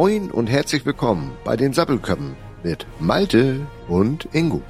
Moin 0.00 0.30
und 0.30 0.46
herzlich 0.46 0.86
willkommen 0.86 1.36
bei 1.42 1.56
den 1.56 1.72
Sappelköppen 1.72 2.36
mit 2.62 2.86
Malte 3.00 3.66
und 3.88 4.28
Ingo. 4.32 4.62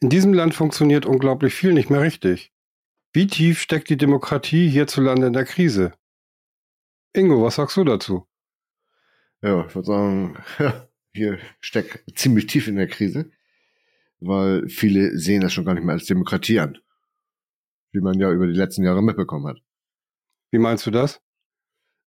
In 0.00 0.08
diesem 0.08 0.32
Land 0.32 0.54
funktioniert 0.54 1.04
unglaublich 1.04 1.52
viel 1.52 1.74
nicht 1.74 1.90
mehr 1.90 2.00
richtig. 2.00 2.50
Wie 3.12 3.26
tief 3.26 3.60
steckt 3.60 3.90
die 3.90 3.98
Demokratie 3.98 4.70
hierzulande 4.70 5.26
in 5.26 5.34
der 5.34 5.44
Krise? 5.44 5.92
Ingo, 7.12 7.42
was 7.42 7.56
sagst 7.56 7.76
du 7.76 7.84
dazu? 7.84 8.26
Ja, 9.42 9.66
ich 9.66 9.74
würde 9.74 9.86
sagen, 9.86 10.38
hier 11.12 11.38
steckt 11.60 12.18
ziemlich 12.18 12.46
tief 12.46 12.68
in 12.68 12.76
der 12.76 12.88
Krise, 12.88 13.30
weil 14.20 14.68
viele 14.68 15.18
sehen 15.18 15.42
das 15.42 15.52
schon 15.52 15.64
gar 15.64 15.74
nicht 15.74 15.84
mehr 15.84 15.94
als 15.94 16.06
Demokratie 16.06 16.60
an. 16.60 16.78
Wie 17.92 18.00
man 18.00 18.18
ja 18.18 18.32
über 18.32 18.46
die 18.46 18.52
letzten 18.52 18.84
Jahre 18.84 19.02
mitbekommen 19.02 19.46
hat. 19.46 19.58
Wie 20.50 20.58
meinst 20.58 20.86
du 20.86 20.90
das? 20.90 21.20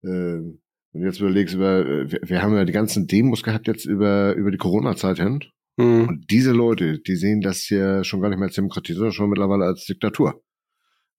Ähm, 0.03 0.61
wenn 0.91 1.01
du 1.01 1.07
jetzt 1.07 1.19
überlegst, 1.19 1.55
über, 1.55 1.85
äh, 1.85 2.11
wir, 2.11 2.19
wir 2.23 2.41
haben 2.41 2.55
ja 2.55 2.65
die 2.65 2.73
ganzen 2.73 3.07
Demos 3.07 3.43
gehabt 3.43 3.67
jetzt 3.67 3.85
über, 3.85 4.33
über 4.35 4.51
die 4.51 4.57
Corona-Zeit 4.57 5.17
hin. 5.17 5.43
Hm. 5.79 6.07
Und 6.07 6.31
diese 6.31 6.51
Leute, 6.51 6.99
die 6.99 7.15
sehen 7.15 7.41
das 7.41 7.69
ja 7.69 8.03
schon 8.03 8.21
gar 8.21 8.29
nicht 8.29 8.39
mehr 8.39 8.47
als 8.47 8.55
Demokratie, 8.55 8.93
sondern 8.93 9.13
schon 9.13 9.29
mittlerweile 9.29 9.65
als 9.65 9.85
Diktatur. 9.85 10.41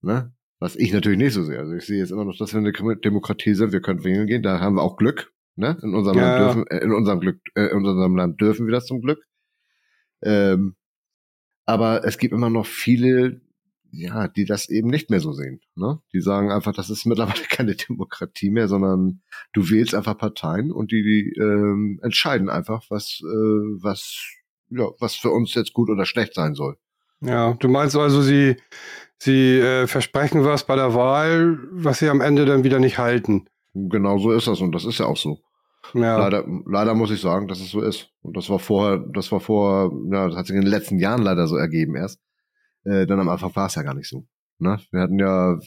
Ne? 0.01 0.33
Was 0.59 0.75
ich 0.75 0.93
natürlich 0.93 1.17
nicht 1.17 1.33
so 1.33 1.43
sehe. 1.43 1.57
Also 1.57 1.73
ich 1.73 1.85
sehe 1.85 1.99
jetzt 1.99 2.11
immer 2.11 2.25
noch, 2.25 2.37
dass 2.37 2.53
wir 2.53 2.59
eine 2.59 2.71
Demokratie 2.97 3.55
sind, 3.55 3.71
wir 3.71 3.81
können 3.81 4.03
wählen 4.03 4.27
gehen, 4.27 4.43
da 4.43 4.59
haben 4.59 4.75
wir 4.75 4.83
auch 4.83 4.97
Glück. 4.97 5.33
Ne? 5.55 5.77
In 5.81 5.95
unserem 5.95 6.17
Ja. 6.17 6.37
Land 6.37 6.55
dürfen, 6.55 6.67
äh, 6.67 6.83
in 6.83 6.91
unserem 6.91 7.19
Glück, 7.19 7.41
äh, 7.55 7.67
in 7.67 7.77
unserem 7.77 8.15
Land 8.15 8.41
dürfen 8.41 8.67
wir 8.67 8.71
das 8.71 8.85
zum 8.85 9.01
Glück. 9.01 9.23
Ähm, 10.21 10.75
aber 11.71 12.03
es 12.03 12.17
gibt 12.17 12.33
immer 12.33 12.49
noch 12.49 12.65
viele, 12.65 13.39
ja, 13.91 14.27
die 14.27 14.43
das 14.43 14.69
eben 14.69 14.89
nicht 14.89 15.09
mehr 15.09 15.21
so 15.21 15.31
sehen. 15.31 15.61
Ne? 15.75 15.99
Die 16.11 16.19
sagen 16.19 16.51
einfach, 16.51 16.73
das 16.73 16.89
ist 16.89 17.05
mittlerweile 17.05 17.43
keine 17.49 17.75
Demokratie 17.75 18.49
mehr, 18.49 18.67
sondern 18.67 19.21
du 19.53 19.69
wählst 19.69 19.95
einfach 19.95 20.17
Parteien 20.17 20.71
und 20.71 20.91
die, 20.91 21.01
die 21.01 21.39
ähm, 21.39 21.99
entscheiden 22.03 22.49
einfach, 22.49 22.83
was, 22.89 23.21
äh, 23.23 23.25
was, 23.81 24.21
ja, 24.69 24.89
was 24.99 25.15
für 25.15 25.29
uns 25.29 25.53
jetzt 25.55 25.73
gut 25.73 25.89
oder 25.89 26.05
schlecht 26.05 26.33
sein 26.33 26.55
soll. 26.55 26.77
Ja, 27.21 27.53
du 27.53 27.69
meinst 27.69 27.95
also, 27.95 28.21
sie, 28.21 28.57
sie 29.17 29.59
äh, 29.59 29.87
versprechen 29.87 30.43
was 30.43 30.65
bei 30.65 30.75
der 30.75 30.93
Wahl, 30.93 31.57
was 31.71 31.99
sie 31.99 32.09
am 32.09 32.19
Ende 32.19 32.45
dann 32.45 32.65
wieder 32.65 32.79
nicht 32.79 32.97
halten. 32.97 33.47
Genau 33.73 34.17
so 34.17 34.33
ist 34.33 34.47
das 34.47 34.59
und 34.59 34.73
das 34.73 34.83
ist 34.83 34.97
ja 34.97 35.05
auch 35.05 35.17
so. 35.17 35.39
Ja, 35.93 36.17
Leider, 36.19 36.45
leider 36.65 36.93
muss 36.93 37.11
ich 37.11 37.21
sagen, 37.21 37.47
dass 37.47 37.59
es 37.59 37.69
so 37.71 37.81
ist. 37.81 38.09
Und 38.21 38.37
das 38.37 38.49
war 38.49 38.59
vorher, 38.59 38.97
das 39.13 39.31
war 39.31 39.39
vorher, 39.39 39.91
ja, 40.11 40.27
das 40.27 40.37
hat 40.37 40.45
sich 40.47 40.55
in 40.55 40.61
den 40.61 40.69
letzten 40.69 40.99
Jahren 40.99 41.21
leider 41.23 41.47
so 41.47 41.55
ergeben 41.57 41.95
erst. 41.95 42.19
Äh, 42.83 43.05
dann 43.07 43.19
am 43.19 43.29
Anfang 43.29 43.55
war 43.55 43.67
es 43.67 43.75
ja 43.75 43.83
gar 43.83 43.93
nicht 43.95 44.07
so. 44.09 44.25
Ne? 44.59 44.79
Wir 44.91 45.01
hatten 45.01 45.19
ja 45.19 45.59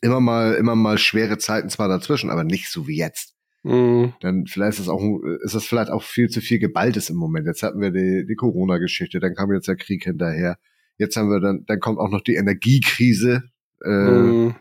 immer 0.00 0.20
mal, 0.20 0.54
immer 0.54 0.74
mal 0.74 0.98
schwere 0.98 1.38
Zeiten 1.38 1.68
zwar 1.68 1.88
dazwischen, 1.88 2.30
aber 2.30 2.44
nicht 2.44 2.70
so 2.70 2.86
wie 2.86 2.96
jetzt. 2.96 3.34
Mhm. 3.64 4.12
Dann 4.20 4.46
vielleicht 4.46 4.78
ist 4.78 4.86
es 4.86 4.88
auch, 4.88 5.00
ist 5.44 5.54
es 5.54 5.64
vielleicht 5.64 5.90
auch 5.90 6.02
viel 6.02 6.28
zu 6.28 6.40
viel 6.40 6.58
Geballtes 6.58 7.10
im 7.10 7.16
Moment. 7.16 7.46
Jetzt 7.46 7.62
hatten 7.62 7.80
wir 7.80 7.90
die, 7.90 8.26
die 8.26 8.34
Corona-Geschichte, 8.34 9.20
dann 9.20 9.34
kam 9.34 9.52
jetzt 9.52 9.68
der 9.68 9.76
Krieg 9.76 10.04
hinterher. 10.04 10.58
Jetzt 10.98 11.16
haben 11.16 11.30
wir 11.30 11.40
dann, 11.40 11.64
dann 11.66 11.80
kommt 11.80 11.98
auch 11.98 12.10
noch 12.10 12.20
die 12.20 12.34
Energiekrise, 12.34 13.44
äh, 13.84 13.88
Mhm. 13.88 14.54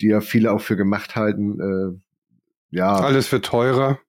die 0.00 0.08
ja 0.08 0.20
viele 0.20 0.52
auch 0.52 0.60
für 0.60 0.76
gemacht 0.76 1.16
halten. 1.16 1.60
Äh, 1.60 2.00
ja, 2.74 2.96
Alles 2.96 3.30
wird 3.30 3.44
teurer. 3.44 4.00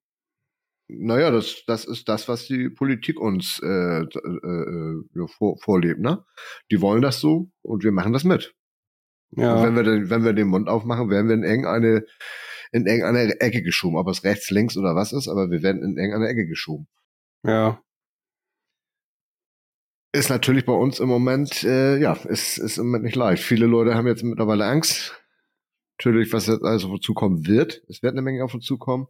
naja, 0.88 1.32
das, 1.32 1.64
das 1.68 1.86
ist 1.86 2.10
das, 2.10 2.28
was 2.28 2.46
die 2.48 2.70
Politik 2.70 3.20
uns 3.20 3.60
äh, 3.64 4.02
äh, 4.02 4.04
äh, 4.04 5.28
vor, 5.28 5.58
vorlebt, 5.60 6.00
ne? 6.00 6.24
Die 6.72 6.82
wollen 6.82 7.02
das 7.02 7.20
so 7.20 7.50
und 7.62 7.84
wir 7.84 7.92
machen 7.92 8.14
das 8.14 8.24
mit. 8.24 8.54
Und 9.32 9.44
Ja, 9.44 9.62
wenn 9.64 9.76
wir 9.76 9.84
den, 9.84 10.10
wenn 10.10 10.24
wir 10.24 10.34
den 10.34 10.48
Mund 10.48 10.68
aufmachen, 10.68 11.10
werden 11.10 11.28
wir 11.28 11.36
in 11.36 11.44
irgendeine, 11.44 12.06
in 12.72 12.86
irgendeine 12.88 13.40
Ecke 13.40 13.62
geschoben, 13.62 13.98
ob 13.98 14.08
es 14.08 14.24
rechts, 14.24 14.50
links 14.50 14.78
oder 14.78 14.96
was 14.96 15.14
ist, 15.14 15.28
aber 15.28 15.50
wir 15.52 15.62
werden 15.62 15.84
in 15.84 15.98
irgendeine 15.98 16.28
Ecke 16.28 16.48
geschoben. 16.48 16.88
ja. 17.44 17.82
Ist 20.14 20.30
natürlich 20.30 20.64
bei 20.66 20.72
uns 20.72 21.02
im 21.02 21.10
Moment, 21.10 21.66
äh, 21.66 21.98
ja, 21.98 22.14
ist, 22.14 22.58
ist 22.58 22.78
im 22.78 22.86
Moment 22.86 23.04
nicht 23.04 23.18
leicht. 23.18 23.44
Viele 23.44 23.66
Leute 23.66 23.96
haben 23.96 24.08
jetzt 24.08 24.24
mittlerweile 24.24 24.66
Angst. 24.66 25.14
Natürlich, 25.98 26.34
was 26.34 26.48
jetzt 26.48 26.64
alles 26.64 26.84
auf 26.84 26.92
uns 26.92 27.02
zukommen 27.02 27.48
wird. 27.48 27.84
Es 27.88 28.04
wird 28.04 28.14
eine 28.14 28.22
Menge 28.22 28.44
auf 28.44 28.54
uns 28.54 28.66
zukommen. 28.66 29.08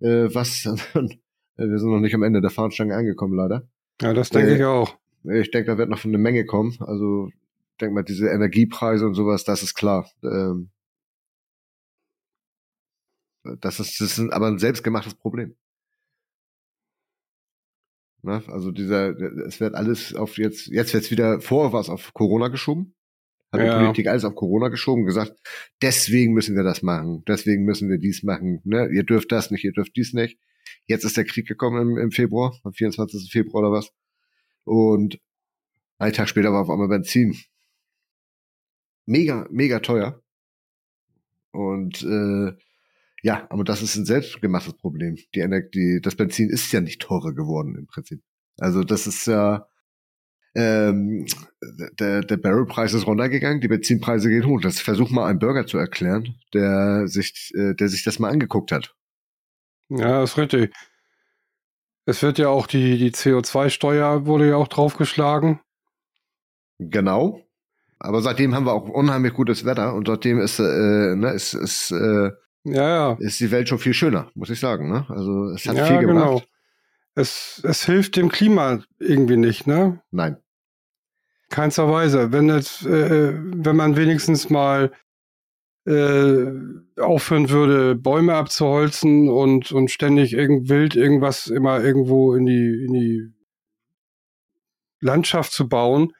Äh, 0.00 0.28
was, 0.32 0.64
wir 0.94 1.78
sind 1.78 1.90
noch 1.90 2.00
nicht 2.00 2.14
am 2.14 2.22
Ende 2.22 2.40
der 2.40 2.50
Fahnenstange 2.50 2.94
angekommen, 2.94 3.34
leider. 3.34 3.68
Ja, 4.00 4.14
das 4.14 4.30
denke 4.30 4.52
Äh, 4.52 4.56
ich 4.56 4.64
auch. 4.64 4.96
Ich 5.24 5.50
denke, 5.50 5.72
da 5.72 5.78
wird 5.78 5.88
noch 5.88 6.04
eine 6.04 6.18
Menge 6.18 6.46
kommen. 6.46 6.76
Also, 6.80 7.28
ich 7.28 7.76
denke 7.80 7.94
mal, 7.94 8.04
diese 8.04 8.28
Energiepreise 8.28 9.06
und 9.06 9.14
sowas, 9.14 9.44
das 9.44 9.62
ist 9.62 9.74
klar. 9.74 10.08
Ähm, 10.22 10.70
das 13.60 13.80
ist, 13.80 14.00
das 14.00 14.18
ist 14.18 14.32
aber 14.32 14.48
ein 14.48 14.58
selbstgemachtes 14.58 15.14
Problem. 15.14 15.56
Ne? 18.22 18.42
Also 18.48 18.72
dieser, 18.72 19.16
es 19.46 19.60
wird 19.60 19.76
alles 19.76 20.14
auf 20.14 20.36
jetzt, 20.36 20.66
jetzt 20.66 20.92
wird's 20.94 21.12
wieder 21.12 21.40
vor 21.40 21.72
was 21.72 21.88
auf 21.88 22.12
Corona 22.12 22.48
geschoben. 22.48 22.95
Hat 23.56 23.64
die 23.64 23.70
Ja. 23.70 23.78
Politik 23.78 24.06
alles 24.08 24.24
auf 24.24 24.34
Corona 24.34 24.68
geschoben, 24.68 25.04
gesagt, 25.04 25.34
deswegen 25.82 26.32
müssen 26.32 26.56
wir 26.56 26.62
das 26.62 26.82
machen, 26.82 27.24
deswegen 27.26 27.64
müssen 27.64 27.88
wir 27.88 27.98
dies 27.98 28.22
machen. 28.22 28.60
Ne? 28.64 28.88
Ihr 28.92 29.04
dürft 29.04 29.32
das 29.32 29.50
nicht, 29.50 29.64
ihr 29.64 29.72
dürft 29.72 29.96
dies 29.96 30.12
nicht. 30.12 30.38
Jetzt 30.86 31.04
ist 31.04 31.16
der 31.16 31.24
Krieg 31.24 31.46
gekommen 31.46 31.80
im, 31.80 31.98
im 31.98 32.10
Februar, 32.10 32.58
am 32.64 32.72
24. 32.72 33.30
Februar 33.30 33.64
oder 33.64 33.72
was. 33.72 33.92
Und 34.64 35.20
einen 35.98 36.12
Tag 36.12 36.28
später 36.28 36.52
war 36.52 36.62
auf 36.62 36.70
einmal 36.70 36.88
Benzin. 36.88 37.36
Mega, 39.06 39.46
mega 39.50 39.80
teuer. 39.80 40.22
Und 41.52 42.02
äh, 42.02 42.52
ja, 43.22 43.46
aber 43.50 43.64
das 43.64 43.82
ist 43.82 43.96
ein 43.96 44.04
selbstgemachtes 44.04 44.74
Problem. 44.74 45.16
Die 45.34 45.40
Energie, 45.40 46.00
das 46.02 46.16
Benzin 46.16 46.50
ist 46.50 46.70
ja 46.72 46.80
nicht 46.80 47.00
teurer 47.00 47.34
geworden 47.34 47.76
im 47.76 47.86
Prinzip. 47.86 48.22
Also 48.58 48.84
das 48.84 49.06
ist 49.06 49.26
ja 49.26 49.66
ähm, 50.56 51.26
der, 52.00 52.22
der 52.22 52.36
Barrelpreis 52.38 52.94
ist 52.94 53.06
runtergegangen, 53.06 53.60
die 53.60 53.68
Benzinpreise 53.68 54.30
gehen 54.30 54.46
hoch. 54.46 54.60
Das 54.62 54.80
versuch 54.80 55.10
mal 55.10 55.26
einem 55.28 55.38
Bürger 55.38 55.66
zu 55.66 55.76
erklären, 55.76 56.36
der 56.54 57.06
sich, 57.08 57.52
äh, 57.54 57.74
der 57.74 57.88
sich 57.88 58.04
das 58.04 58.18
mal 58.18 58.30
angeguckt 58.30 58.72
hat. 58.72 58.94
Ja, 59.90 60.22
ist 60.22 60.38
richtig. 60.38 60.72
Es 62.06 62.22
wird 62.22 62.38
ja 62.38 62.48
auch 62.48 62.66
die, 62.66 62.96
die 62.98 63.10
CO2-Steuer 63.10 64.24
wurde 64.26 64.48
ja 64.48 64.56
auch 64.56 64.68
draufgeschlagen. 64.68 65.60
Genau. 66.78 67.42
Aber 67.98 68.22
seitdem 68.22 68.54
haben 68.54 68.64
wir 68.66 68.72
auch 68.72 68.88
unheimlich 68.88 69.34
gutes 69.34 69.64
Wetter 69.64 69.94
und 69.94 70.06
seitdem 70.06 70.38
ist, 70.40 70.58
äh, 70.58 71.16
ne, 71.16 71.32
ist, 71.34 71.54
ist, 71.54 71.90
äh, 71.90 72.30
Ja, 72.64 72.88
ja. 72.88 73.16
ist 73.18 73.40
die 73.40 73.50
Welt 73.50 73.68
schon 73.68 73.78
viel 73.78 73.94
schöner, 73.94 74.30
muss 74.34 74.50
ich 74.50 74.60
sagen. 74.60 74.90
Ne? 74.90 75.04
Also 75.08 75.50
es 75.50 75.66
hat 75.66 75.76
ja, 75.76 75.86
viel 75.86 75.98
gebracht. 75.98 76.16
genau. 76.16 76.42
Es, 77.14 77.60
es 77.64 77.84
hilft 77.86 78.16
dem 78.16 78.28
Klima 78.28 78.80
irgendwie 78.98 79.38
nicht, 79.38 79.66
ne? 79.66 80.00
Nein. 80.10 80.36
Keinster 81.48 81.90
Weise. 81.90 82.32
Wenn 82.32 82.48
jetzt, 82.48 82.84
äh, 82.84 83.32
wenn 83.34 83.76
man 83.76 83.96
wenigstens 83.96 84.50
mal 84.50 84.92
äh, 85.86 86.46
aufhören 87.00 87.48
würde, 87.50 87.94
Bäume 87.94 88.34
abzuholzen 88.34 89.28
und, 89.28 89.70
und 89.70 89.90
ständig 89.90 90.32
irgend 90.32 90.68
wild 90.68 90.96
irgendwas 90.96 91.46
immer 91.46 91.82
irgendwo 91.82 92.34
in 92.34 92.46
die, 92.46 92.84
in 92.84 92.92
die 92.92 93.32
Landschaft 95.00 95.52
zu 95.52 95.68
bauen 95.68 96.12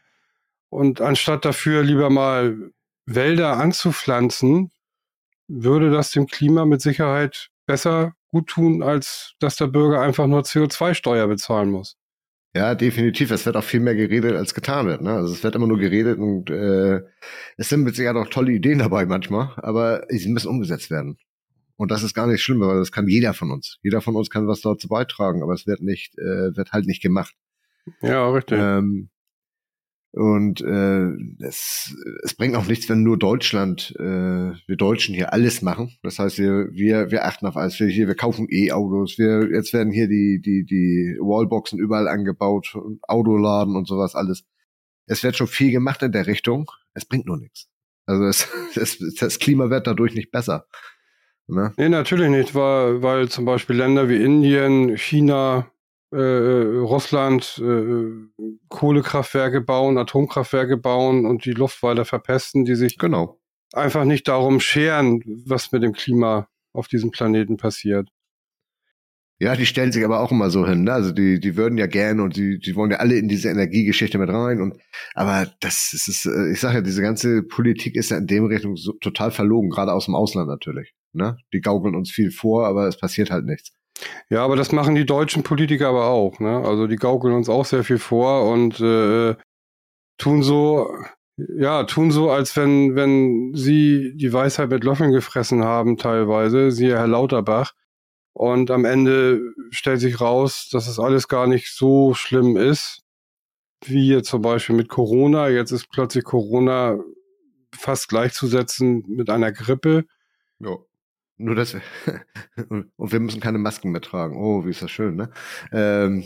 und 0.69 1.01
anstatt 1.01 1.45
dafür 1.45 1.83
lieber 1.83 2.11
mal 2.11 2.71
Wälder 3.07 3.57
anzupflanzen, 3.57 4.71
würde 5.49 5.91
das 5.91 6.11
dem 6.11 6.27
Klima 6.27 6.65
mit 6.65 6.81
Sicherheit 6.81 7.51
besser 7.67 8.15
gut 8.29 8.49
tun, 8.49 8.83
als 8.83 9.35
dass 9.41 9.57
der 9.57 9.67
Bürger 9.67 10.01
einfach 10.01 10.27
nur 10.27 10.43
CO2-Steuer 10.43 11.27
bezahlen 11.27 11.71
muss. 11.71 11.97
Ja, 12.57 12.75
definitiv. 12.75 13.31
Es 13.31 13.45
wird 13.45 13.55
auch 13.55 13.65
viel 13.65 13.81
mehr 13.81 13.95
geredet, 13.95 14.35
als 14.35 14.55
getan 14.55 14.87
wird. 14.87 15.03
Ne? 15.03 15.13
Also 15.13 15.35
es 15.35 15.45
wird 15.45 15.55
immer 15.55 15.67
nur 15.67 15.79
geredet 15.79 16.19
und 16.19 16.49
äh, 16.49 17.03
es 17.59 17.69
sind 17.69 17.83
mit 17.83 17.95
Sicherheit 17.95 18.17
auch 18.17 18.31
tolle 18.31 18.53
Ideen 18.53 18.79
dabei 18.79 19.05
manchmal, 19.05 19.51
aber 19.57 20.07
sie 20.09 20.31
müssen 20.31 20.49
umgesetzt 20.49 20.91
werden. 20.91 21.19
Und 21.77 21.91
das 21.91 22.03
ist 22.03 22.15
gar 22.15 22.27
nicht 22.27 22.43
schlimm, 22.43 22.61
weil 22.61 22.79
das 22.79 22.93
kann 22.93 23.07
jeder 23.09 23.35
von 23.35 23.51
uns. 23.51 23.79
Jeder 23.83 24.01
von 24.01 24.17
uns 24.17 24.31
kann 24.31 24.49
was 24.49 24.63
dazu 24.63 24.89
beitragen, 24.89 25.43
aber 25.43 25.53
es 25.53 25.67
wird 25.67 25.83
nicht, 25.83 26.17
äh, 26.17 26.57
wird 26.57 26.73
halt 26.73 26.87
nicht 26.87 27.03
gemacht. 27.03 27.35
Ja, 28.01 28.27
richtig. 28.31 28.59
Ähm, 28.59 29.11
und 30.17 30.63
äh, 30.63 31.11
es, 31.45 31.95
es 32.23 32.33
bringt 32.33 32.57
auch 32.57 32.67
nichts, 32.67 32.89
wenn 32.89 33.03
nur 33.03 33.19
Deutschland, 33.19 33.95
äh, 33.99 34.03
wir 34.03 34.77
Deutschen 34.79 35.15
hier 35.15 35.35
alles 35.35 35.61
machen. 35.61 35.93
Das 36.03 36.19
heißt, 36.19 36.39
wir, 36.39 36.71
wir, 36.73 37.11
wir 37.11 37.27
achten 37.27 37.45
auf 37.45 37.59
alles. 37.59 37.79
Wir 37.79 37.89
hier, 37.89 38.07
wir 38.07 38.15
kaufen 38.15 38.47
E-Autos. 38.51 39.19
Wir, 39.19 39.51
jetzt 39.53 39.75
werden 39.75 39.93
hier 39.93 40.09
die, 40.09 40.41
die, 40.41 40.65
die 40.65 41.19
Wallboxen 41.21 41.79
überall 41.79 42.09
angebaut, 42.09 42.79
Autoladen 43.03 43.77
und 43.77 43.87
sowas 43.87 44.15
alles. 44.15 44.45
Es 45.05 45.23
wird 45.23 45.37
schon 45.37 45.49
viel 45.49 45.71
gemacht 45.71 46.03
in 46.03 46.13
der 46.13 46.27
Richtung. 46.27 46.71
Es 46.95 47.05
bringt 47.05 47.27
nur 47.27 47.37
nichts. 47.37 47.69
Also 48.07 48.25
es, 48.25 48.49
es, 48.75 48.99
das 49.21 49.39
Klima 49.39 49.69
wird 49.69 49.87
dadurch 49.87 50.15
nicht 50.15 50.31
besser. 50.31 50.67
Ne? 51.47 51.75
Nee, 51.77 51.91
natürlich 51.91 52.31
nicht, 52.31 52.55
weil, 52.55 53.03
weil 53.03 53.29
zum 53.29 53.45
Beispiel 53.45 53.77
Länder 53.77 54.09
wie 54.09 54.25
Indien, 54.25 54.97
China, 54.97 55.71
äh, 56.17 56.79
Russland 56.79 57.63
äh, 57.63 58.51
Kohlekraftwerke 58.69 59.61
bauen, 59.61 59.99
Atomkraftwerke 59.99 60.77
bauen 60.77 61.27
und 61.27 61.45
die 61.45 61.53
Luft 61.53 61.83
weiter 61.83 62.05
verpesten, 62.05 62.65
die 62.65 62.75
sich 62.75 62.99
genau. 62.99 63.41
einfach 63.73 64.05
nicht 64.05 64.29
darum 64.29 64.61
scheren, 64.61 65.23
was 65.47 65.73
mit 65.73 65.83
dem 65.83 65.93
Klima 65.93 66.49
auf 66.73 66.89
diesem 66.89 67.11
Planeten 67.11 67.57
passiert. 67.57 68.09
Ja, 69.39 69.55
die 69.55 69.67
stellen 69.67 69.93
sich 69.93 70.03
aber 70.03 70.21
auch 70.21 70.33
immer 70.33 70.49
so 70.49 70.67
hin. 70.67 70.85
Ne? 70.85 70.93
Also 70.93 71.13
die, 71.13 71.39
die 71.39 71.57
würden 71.57 71.77
ja 71.77 71.87
gern 71.87 72.21
und 72.21 72.37
die, 72.37 72.59
die 72.59 72.75
wollen 72.75 72.91
ja 72.91 72.99
alle 72.99 73.17
in 73.17 73.29
diese 73.29 73.51
Energiegeschichte 73.51 74.17
mit 74.17 74.31
rein. 74.31 74.63
Und 74.63 74.79
aber 75.15 75.47
das, 75.61 75.91
das 75.93 76.09
ist, 76.09 76.25
äh, 76.25 76.53
ich 76.53 76.61
sage 76.61 76.77
ja, 76.77 76.81
diese 76.81 77.03
ganze 77.03 77.43
Politik 77.43 77.97
ist 77.97 78.11
ja 78.11 78.17
in 78.17 78.27
dem 78.27 78.47
Richtung 78.47 78.77
so 78.77 78.93
total 78.93 79.31
verlogen, 79.31 79.69
gerade 79.69 79.93
aus 79.93 80.07
dem 80.07 80.15
Ausland 80.15 80.49
natürlich. 80.49 80.95
Ne? 81.13 81.37
Die 81.53 81.61
gaukeln 81.61 81.95
uns 81.95 82.11
viel 82.11 82.31
vor, 82.31 82.67
aber 82.67 82.89
es 82.89 82.97
passiert 82.99 83.31
halt 83.31 83.45
nichts. 83.45 83.73
Ja, 84.29 84.45
aber 84.45 84.57
das 84.57 84.73
machen 84.73 84.95
die 84.95 85.07
deutschen 85.07 85.43
Politiker 85.43 85.89
aber 85.89 86.07
auch. 86.07 86.41
Ne? 86.41 86.63
Also 86.65 86.87
die 86.87 86.97
gaukeln 86.97 87.35
uns 87.35 87.49
auch 87.49 87.65
sehr 87.65 87.85
viel 87.85 87.99
vor 87.99 88.51
und 88.51 88.81
äh, 88.81 89.37
tun 90.19 90.43
so, 90.43 90.91
ja, 91.37 91.85
tun 91.85 92.11
so, 92.11 92.31
als 92.31 92.57
wenn, 92.57 92.97
wenn 92.97 93.55
sie 93.55 94.13
die 94.17 94.33
Weisheit 94.33 94.71
mit 94.71 94.85
Löffeln 94.85 95.13
gefressen 95.13 95.65
haben, 95.65 95.97
teilweise, 95.97 96.71
siehe 96.71 96.97
Herr 96.97 97.07
Lauterbach. 97.07 97.73
Und 98.33 98.71
am 98.71 98.85
Ende 98.85 99.41
stellt 99.71 100.01
sich 100.01 100.21
raus, 100.21 100.69
dass 100.71 100.89
es 100.89 100.99
alles 100.99 101.29
gar 101.29 101.47
nicht 101.47 101.75
so 101.75 102.13
schlimm 102.13 102.57
ist, 102.57 103.03
wie 103.85 104.09
jetzt 104.09 104.29
zum 104.29 104.43
Beispiel 104.43 104.77
mit 104.77 104.89
Corona. 104.89 105.49
Jetzt 105.49 105.71
ist 105.71 105.89
plötzlich 105.91 106.25
Corona 106.25 106.99
fast 107.75 108.09
gleichzusetzen 108.09 109.05
mit 109.09 109.31
einer 109.31 109.53
Grippe. 109.53 110.05
Ja. 110.59 110.77
Nur 111.39 111.57
wir 111.57 111.67
und 112.97 113.13
wir 113.13 113.21
müssen 113.21 113.41
keine 113.41 113.59
Masken 113.59 113.91
mehr 113.91 114.01
tragen. 114.01 114.37
Oh, 114.37 114.65
wie 114.65 114.71
ist 114.71 114.83
das 114.83 114.91
schön, 114.91 115.17
ne? 115.17 115.31
Ähm, 115.73 116.25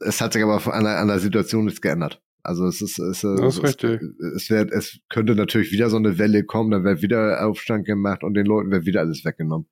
es 0.00 0.20
hat 0.20 0.32
sich 0.32 0.42
aber 0.42 0.74
an 0.74 0.84
der, 0.84 0.98
an 0.98 1.08
der 1.08 1.18
Situation 1.18 1.64
nichts 1.64 1.80
geändert. 1.80 2.22
Also 2.42 2.66
es 2.66 2.82
ist, 2.82 2.98
es, 2.98 3.22
das 3.22 3.58
ist. 3.58 3.84
Es, 3.84 4.00
es, 4.36 4.50
wird, 4.50 4.70
es 4.70 5.00
könnte 5.08 5.34
natürlich 5.34 5.72
wieder 5.72 5.88
so 5.88 5.96
eine 5.96 6.18
Welle 6.18 6.44
kommen, 6.44 6.70
dann 6.70 6.84
wird 6.84 7.00
wieder 7.00 7.46
Aufstand 7.46 7.86
gemacht 7.86 8.22
und 8.22 8.34
den 8.34 8.44
Leuten 8.44 8.70
wird 8.70 8.84
wieder 8.84 9.00
alles 9.00 9.24
weggenommen. 9.24 9.66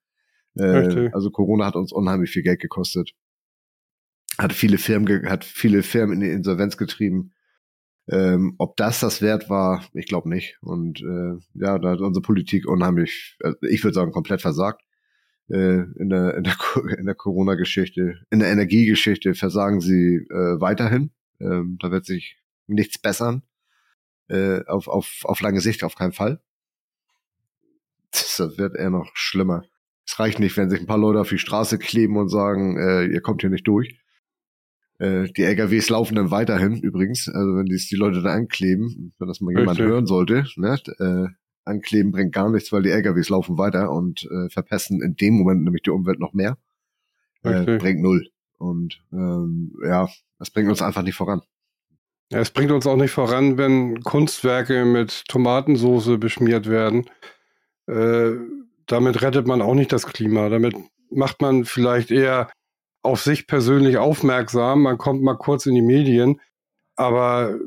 Äh, 0.56 1.11
also 1.12 1.31
Corona 1.31 1.67
hat 1.67 1.76
uns 1.76 1.93
unheimlich 1.93 2.31
viel 2.31 2.43
Geld 2.43 2.61
gekostet. 2.61 3.12
Hat 4.38 4.55
viele 4.55 4.79
Firmen, 4.79 5.29
hat 5.29 5.44
viele 5.44 5.82
Firmen 5.82 6.14
in 6.14 6.20
die 6.20 6.31
Insolvenz 6.31 6.79
getrieben. 6.79 7.32
Ähm, 8.12 8.56
ob 8.58 8.76
das 8.76 9.00
das 9.00 9.22
wert 9.22 9.48
war, 9.48 9.86
ich 9.94 10.04
glaube 10.04 10.28
nicht. 10.28 10.58
Und 10.60 11.00
äh, 11.00 11.38
ja, 11.54 11.78
da 11.78 11.92
hat 11.92 12.00
unsere 12.00 12.20
Politik 12.20 12.68
unheimlich, 12.68 13.38
also 13.42 13.56
ich 13.62 13.82
würde 13.82 13.94
sagen, 13.94 14.12
komplett 14.12 14.42
versagt. 14.42 14.82
Äh, 15.48 15.84
in 15.98 16.10
der, 16.10 16.34
in 16.36 16.44
der, 16.44 16.56
in 16.98 17.06
der 17.06 17.14
Corona-Geschichte, 17.14 18.20
in 18.30 18.40
der 18.40 18.50
Energiegeschichte 18.50 19.32
versagen 19.32 19.80
sie 19.80 20.26
äh, 20.28 20.60
weiterhin. 20.60 21.10
Ähm, 21.40 21.78
da 21.80 21.90
wird 21.90 22.04
sich 22.04 22.36
nichts 22.66 22.98
bessern. 22.98 23.44
Äh, 24.28 24.62
auf, 24.66 24.88
auf, 24.88 25.20
auf 25.24 25.40
lange 25.40 25.62
Sicht 25.62 25.82
auf 25.82 25.94
keinen 25.94 26.12
Fall. 26.12 26.42
Das 28.10 28.58
wird 28.58 28.76
eher 28.76 28.90
noch 28.90 29.10
schlimmer. 29.14 29.64
Es 30.06 30.18
reicht 30.18 30.38
nicht, 30.38 30.54
wenn 30.58 30.68
sich 30.68 30.80
ein 30.80 30.86
paar 30.86 30.98
Leute 30.98 31.20
auf 31.20 31.30
die 31.30 31.38
Straße 31.38 31.78
kleben 31.78 32.18
und 32.18 32.28
sagen, 32.28 32.76
äh, 32.76 33.06
ihr 33.06 33.22
kommt 33.22 33.40
hier 33.40 33.50
nicht 33.50 33.66
durch. 33.66 34.01
Äh, 35.02 35.32
die 35.32 35.43
LKWs 35.43 35.90
laufen 35.90 36.14
dann 36.14 36.31
weiterhin 36.31 36.76
übrigens. 36.81 37.28
Also 37.28 37.56
wenn 37.56 37.66
die, 37.66 37.76
die 37.76 37.96
Leute 37.96 38.22
da 38.22 38.32
ankleben, 38.32 39.12
wenn 39.19 39.26
das 39.26 39.40
mal 39.40 39.50
jemand 39.50 39.70
Richtig. 39.70 39.87
hören 39.87 40.06
sollte, 40.06 40.44
ne, 40.56 40.78
äh, 41.00 41.26
ankleben 41.64 42.12
bringt 42.12 42.32
gar 42.32 42.49
nichts, 42.50 42.70
weil 42.70 42.82
die 42.82 42.90
LKWs 42.90 43.28
laufen 43.28 43.58
weiter 43.58 43.90
und 43.90 44.22
äh, 44.25 44.49
verpesten 44.49 45.02
in 45.02 45.16
dem 45.16 45.34
Moment 45.34 45.64
nämlich 45.64 45.82
die 45.82 45.90
Umwelt 45.90 46.20
noch 46.20 46.34
mehr. 46.34 46.56
Äh, 47.43 47.78
bringt 47.78 48.00
null. 48.00 48.28
Und 48.58 49.02
ähm, 49.12 49.75
ja, 49.84 50.08
das 50.38 50.50
bringt 50.50 50.70
uns 50.70 50.82
einfach 50.82 51.02
nicht 51.02 51.16
voran. 51.16 51.43
Ja, 52.31 52.38
es 52.38 52.50
bringt 52.50 52.70
uns 52.70 52.87
auch 52.87 52.96
nicht 52.96 53.10
voran, 53.10 53.58
wenn 53.58 54.00
Kunstwerke 54.02 54.84
mit 54.84 55.25
Tomatensoße 55.26 56.16
beschmiert 56.16 56.70
werden. 56.70 57.06
Äh, 57.88 58.34
damit 58.87 59.20
rettet 59.20 59.48
man 59.48 59.62
auch 59.62 59.75
nicht 59.75 59.93
das 59.93 60.06
Klima. 60.06 60.48
Damit 60.48 60.76
macht 61.10 61.43
man 61.43 61.64
vielleicht 61.64 62.12
eher 62.12 62.48
auf 63.02 63.20
sich 63.20 63.46
persönlich 63.46 63.99
aufmerksam, 63.99 64.82
man 64.82 64.99
kommt 64.99 65.22
mal 65.22 65.37
kurz 65.37 65.66
in 65.66 65.75
die 65.75 65.82
Medien, 65.82 66.40
aber 66.96 67.58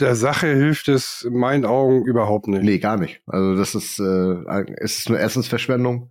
der 0.00 0.14
Sache 0.16 0.48
hilft 0.48 0.88
es 0.88 1.22
in 1.22 1.34
meinen 1.34 1.64
Augen 1.64 2.04
überhaupt 2.04 2.48
nicht. 2.48 2.62
Nee, 2.62 2.78
gar 2.78 2.98
nicht. 2.98 3.22
Also 3.26 3.54
das 3.54 3.74
ist, 3.74 4.00
äh, 4.00 4.64
es 4.78 4.98
ist 4.98 5.08
nur 5.08 5.20
Essensverschwendung. 5.20 6.10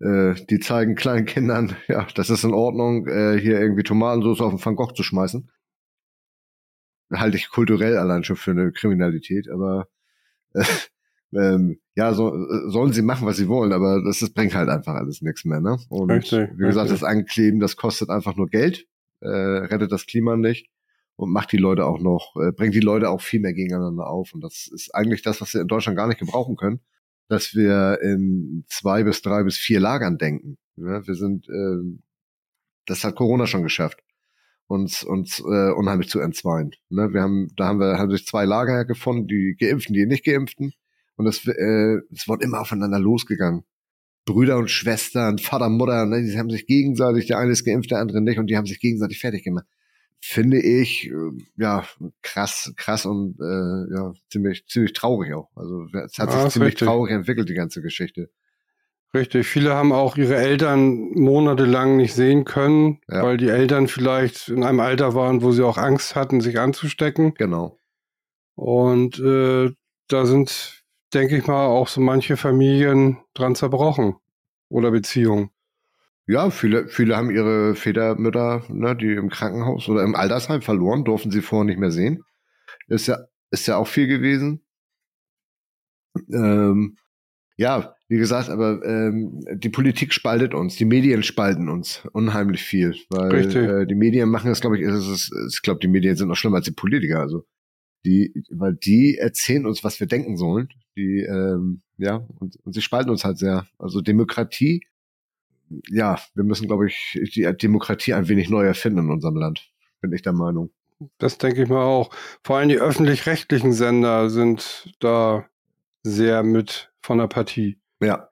Äh, 0.00 0.34
die 0.48 0.58
zeigen 0.58 0.94
kleinen 0.94 1.26
Kindern, 1.26 1.76
ja, 1.88 2.06
das 2.14 2.30
ist 2.30 2.44
in 2.44 2.54
Ordnung, 2.54 3.06
äh, 3.06 3.38
hier 3.38 3.60
irgendwie 3.60 3.82
Tomatensauce 3.82 4.40
auf 4.40 4.54
den 4.54 4.64
Van 4.64 4.76
Gogh 4.76 4.94
zu 4.94 5.02
schmeißen. 5.02 5.50
Halte 7.12 7.36
ich 7.36 7.50
kulturell 7.50 7.96
allein 7.96 8.24
schon 8.24 8.36
für 8.36 8.52
eine 8.52 8.72
Kriminalität, 8.72 9.48
aber 9.50 9.88
äh, 10.54 10.64
ähm, 11.34 11.80
ja, 11.94 12.12
so, 12.14 12.32
sollen 12.68 12.92
sie 12.92 13.02
machen, 13.02 13.26
was 13.26 13.36
sie 13.36 13.48
wollen, 13.48 13.72
aber 13.72 14.02
das, 14.02 14.20
das 14.20 14.30
bringt 14.30 14.54
halt 14.54 14.68
einfach 14.68 14.94
alles 14.94 15.22
nichts 15.22 15.44
mehr, 15.44 15.60
ne? 15.60 15.78
Und 15.88 16.10
richtig, 16.10 16.50
wie 16.54 16.66
gesagt, 16.66 16.90
richtig. 16.90 17.00
das 17.00 17.08
Ankleben, 17.08 17.60
das 17.60 17.76
kostet 17.76 18.10
einfach 18.10 18.36
nur 18.36 18.48
Geld, 18.48 18.86
äh, 19.20 19.28
rettet 19.28 19.92
das 19.92 20.06
Klima 20.06 20.36
nicht 20.36 20.68
und 21.16 21.30
macht 21.30 21.52
die 21.52 21.58
Leute 21.58 21.86
auch 21.86 22.00
noch, 22.00 22.34
äh, 22.36 22.52
bringt 22.52 22.74
die 22.74 22.80
Leute 22.80 23.10
auch 23.10 23.20
viel 23.20 23.40
mehr 23.40 23.52
gegeneinander 23.52 24.08
auf. 24.08 24.32
Und 24.32 24.42
das 24.42 24.68
ist 24.72 24.94
eigentlich 24.94 25.22
das, 25.22 25.40
was 25.40 25.54
wir 25.54 25.60
in 25.60 25.68
Deutschland 25.68 25.96
gar 25.96 26.08
nicht 26.08 26.20
gebrauchen 26.20 26.56
können, 26.56 26.80
dass 27.28 27.54
wir 27.54 27.98
in 28.02 28.64
zwei 28.68 29.04
bis 29.04 29.22
drei 29.22 29.44
bis 29.44 29.56
vier 29.56 29.80
Lagern 29.80 30.18
denken. 30.18 30.58
Ja, 30.76 31.06
wir 31.06 31.14
sind, 31.14 31.48
äh, 31.48 32.00
das 32.86 33.04
hat 33.04 33.16
Corona 33.16 33.46
schon 33.46 33.62
geschafft 33.62 34.02
uns 34.70 35.02
uns 35.02 35.40
äh, 35.40 35.72
unheimlich 35.72 36.08
zu 36.08 36.20
entzweien. 36.20 36.70
Ne? 36.88 37.12
Wir 37.12 37.22
haben, 37.22 37.48
da 37.56 37.66
haben 37.66 37.80
wir 37.80 37.98
haben 37.98 38.10
sich 38.10 38.24
zwei 38.24 38.44
Lager 38.44 38.84
gefunden, 38.84 39.26
die 39.26 39.56
Geimpften, 39.58 39.94
die 39.94 40.06
nicht 40.06 40.24
Geimpften. 40.24 40.72
Und 41.20 41.26
es, 41.26 41.46
äh, 41.46 41.98
es 42.10 42.28
wurde 42.28 42.46
immer 42.46 42.62
aufeinander 42.62 42.98
losgegangen. 42.98 43.64
Brüder 44.24 44.56
und 44.56 44.70
Schwestern, 44.70 45.36
Vater, 45.36 45.68
Mutter, 45.68 46.06
ne, 46.06 46.22
die 46.22 46.38
haben 46.38 46.48
sich 46.48 46.66
gegenseitig, 46.66 47.26
der 47.26 47.36
eine 47.36 47.52
ist 47.52 47.62
geimpft, 47.62 47.90
der 47.90 47.98
andere 47.98 48.22
nicht, 48.22 48.38
und 48.38 48.46
die 48.46 48.56
haben 48.56 48.64
sich 48.64 48.80
gegenseitig 48.80 49.20
fertig 49.20 49.44
gemacht. 49.44 49.66
Finde 50.18 50.58
ich, 50.62 51.10
äh, 51.10 51.12
ja, 51.58 51.84
krass, 52.22 52.72
krass 52.76 53.04
und 53.04 53.38
äh, 53.38 53.94
ja, 53.94 54.14
ziemlich, 54.30 54.66
ziemlich 54.66 54.94
traurig 54.94 55.34
auch. 55.34 55.50
Also 55.54 55.84
es 55.92 56.18
hat 56.18 56.32
sich 56.32 56.52
ziemlich 56.52 56.72
richtig. 56.72 56.88
traurig 56.88 57.12
entwickelt, 57.12 57.50
die 57.50 57.54
ganze 57.54 57.82
Geschichte. 57.82 58.30
Richtig, 59.12 59.46
viele 59.46 59.74
haben 59.74 59.92
auch 59.92 60.16
ihre 60.16 60.36
Eltern 60.36 61.10
monatelang 61.12 61.98
nicht 61.98 62.14
sehen 62.14 62.46
können, 62.46 63.00
ja. 63.10 63.22
weil 63.22 63.36
die 63.36 63.48
Eltern 63.48 63.88
vielleicht 63.88 64.48
in 64.48 64.64
einem 64.64 64.80
Alter 64.80 65.14
waren, 65.14 65.42
wo 65.42 65.52
sie 65.52 65.66
auch 65.66 65.76
Angst 65.76 66.16
hatten, 66.16 66.40
sich 66.40 66.58
anzustecken. 66.58 67.34
Genau. 67.34 67.76
Und 68.54 69.18
äh, 69.18 69.70
da 70.08 70.24
sind 70.24 70.79
denke 71.14 71.36
ich 71.36 71.46
mal, 71.46 71.66
auch 71.66 71.88
so 71.88 72.00
manche 72.00 72.36
Familien 72.36 73.18
dran 73.34 73.54
zerbrochen 73.54 74.16
oder 74.68 74.90
Beziehungen. 74.90 75.50
Ja, 76.26 76.50
viele, 76.50 76.86
viele 76.88 77.16
haben 77.16 77.30
ihre 77.30 77.74
Vätermütter, 77.74 78.62
ne, 78.68 78.94
die 78.94 79.14
im 79.14 79.30
Krankenhaus 79.30 79.88
oder 79.88 80.04
im 80.04 80.14
Altersheim 80.14 80.62
verloren, 80.62 81.04
durften 81.04 81.30
sie 81.30 81.42
vorher 81.42 81.64
nicht 81.64 81.80
mehr 81.80 81.90
sehen. 81.90 82.22
Ist 82.86 83.08
ja, 83.08 83.18
ist 83.50 83.66
ja 83.66 83.76
auch 83.76 83.88
viel 83.88 84.06
gewesen. 84.06 84.62
Ähm, 86.32 86.96
ja, 87.56 87.96
wie 88.08 88.18
gesagt, 88.18 88.48
aber 88.48 88.84
ähm, 88.84 89.44
die 89.52 89.68
Politik 89.68 90.12
spaltet 90.12 90.54
uns, 90.54 90.76
die 90.76 90.84
Medien 90.84 91.22
spalten 91.22 91.68
uns 91.68 92.02
unheimlich 92.12 92.62
viel, 92.62 92.94
weil 93.10 93.54
äh, 93.54 93.86
die 93.86 93.94
Medien 93.94 94.30
machen 94.30 94.50
es, 94.50 94.60
glaube 94.60 94.78
ich, 94.78 94.82
ist 94.82 95.06
es, 95.06 95.30
ich 95.52 95.62
glaube, 95.62 95.80
die 95.80 95.88
Medien 95.88 96.16
sind 96.16 96.28
noch 96.28 96.36
schlimmer 96.36 96.56
als 96.56 96.64
die 96.64 96.72
Politiker. 96.72 97.20
Also 97.20 97.44
die, 98.04 98.44
weil 98.50 98.74
die 98.74 99.18
erzählen 99.18 99.66
uns, 99.66 99.84
was 99.84 100.00
wir 100.00 100.06
denken 100.06 100.36
sollen. 100.36 100.68
Die, 100.96 101.20
ähm, 101.20 101.82
ja, 101.98 102.26
und, 102.38 102.56
und 102.64 102.72
sie 102.72 102.82
spalten 102.82 103.10
uns 103.10 103.24
halt 103.24 103.38
sehr. 103.38 103.66
Also 103.78 104.00
Demokratie, 104.00 104.82
ja, 105.88 106.18
wir 106.34 106.44
müssen, 106.44 106.66
glaube 106.66 106.88
ich, 106.88 107.18
die 107.34 107.42
Demokratie 107.56 108.14
ein 108.14 108.28
wenig 108.28 108.50
neu 108.50 108.64
erfinden 108.64 109.00
in 109.00 109.10
unserem 109.10 109.36
Land, 109.36 109.70
bin 110.00 110.12
ich 110.12 110.22
der 110.22 110.32
Meinung. 110.32 110.70
Das 111.18 111.38
denke 111.38 111.62
ich 111.62 111.68
mal 111.68 111.82
auch. 111.82 112.10
Vor 112.42 112.56
allem 112.56 112.68
die 112.68 112.78
öffentlich-rechtlichen 112.78 113.72
Sender 113.72 114.28
sind 114.28 114.94
da 115.00 115.46
sehr 116.02 116.42
mit 116.42 116.92
von 117.00 117.18
der 117.18 117.28
Partie. 117.28 117.78
Ja. 118.00 118.28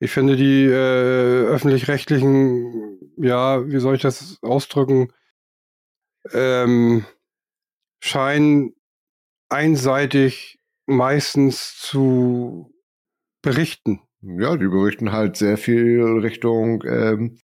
Ich 0.00 0.10
finde 0.10 0.36
die 0.36 0.64
äh, 0.64 1.46
öffentlich-rechtlichen, 1.46 2.98
ja, 3.16 3.66
wie 3.66 3.78
soll 3.78 3.96
ich 3.96 4.02
das 4.02 4.38
ausdrücken, 4.42 5.12
ähm, 6.32 7.04
scheinen 8.00 8.74
einseitig 9.48 10.58
meistens 10.86 11.76
zu 11.78 12.72
berichten. 13.42 14.00
Ja, 14.20 14.56
die 14.56 14.66
berichten 14.66 15.12
halt 15.12 15.36
sehr 15.36 15.56
viel 15.56 16.02
Richtung 16.02 16.82
ähm, 16.86 17.38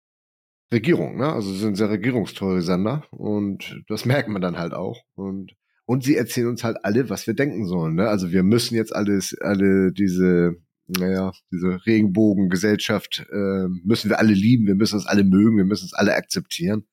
Regierung, 0.72 1.16
ne? 1.16 1.32
Also 1.32 1.52
sind 1.52 1.76
sehr 1.76 1.90
regierungstreue 1.90 2.62
Sender 2.62 3.06
und 3.10 3.82
das 3.88 4.04
merkt 4.04 4.28
man 4.28 4.42
dann 4.42 4.58
halt 4.58 4.74
auch. 4.74 5.00
Und, 5.14 5.54
und 5.86 6.02
sie 6.02 6.16
erzählen 6.16 6.48
uns 6.48 6.64
halt 6.64 6.78
alle, 6.82 7.10
was 7.10 7.26
wir 7.26 7.34
denken 7.34 7.66
sollen. 7.66 7.94
Ne? 7.94 8.08
Also 8.08 8.32
wir 8.32 8.42
müssen 8.42 8.74
jetzt 8.74 8.94
alles, 8.94 9.36
alle 9.40 9.92
diese, 9.92 10.56
naja, 10.86 11.32
diese 11.52 11.86
Regenbogengesellschaft 11.86 13.24
äh, 13.30 13.68
müssen 13.84 14.10
wir 14.10 14.18
alle 14.18 14.34
lieben, 14.34 14.66
wir 14.66 14.74
müssen 14.74 14.96
uns 14.96 15.06
alle 15.06 15.24
mögen, 15.24 15.56
wir 15.56 15.64
müssen 15.64 15.84
uns 15.84 15.94
alle 15.94 16.14
akzeptieren. 16.14 16.86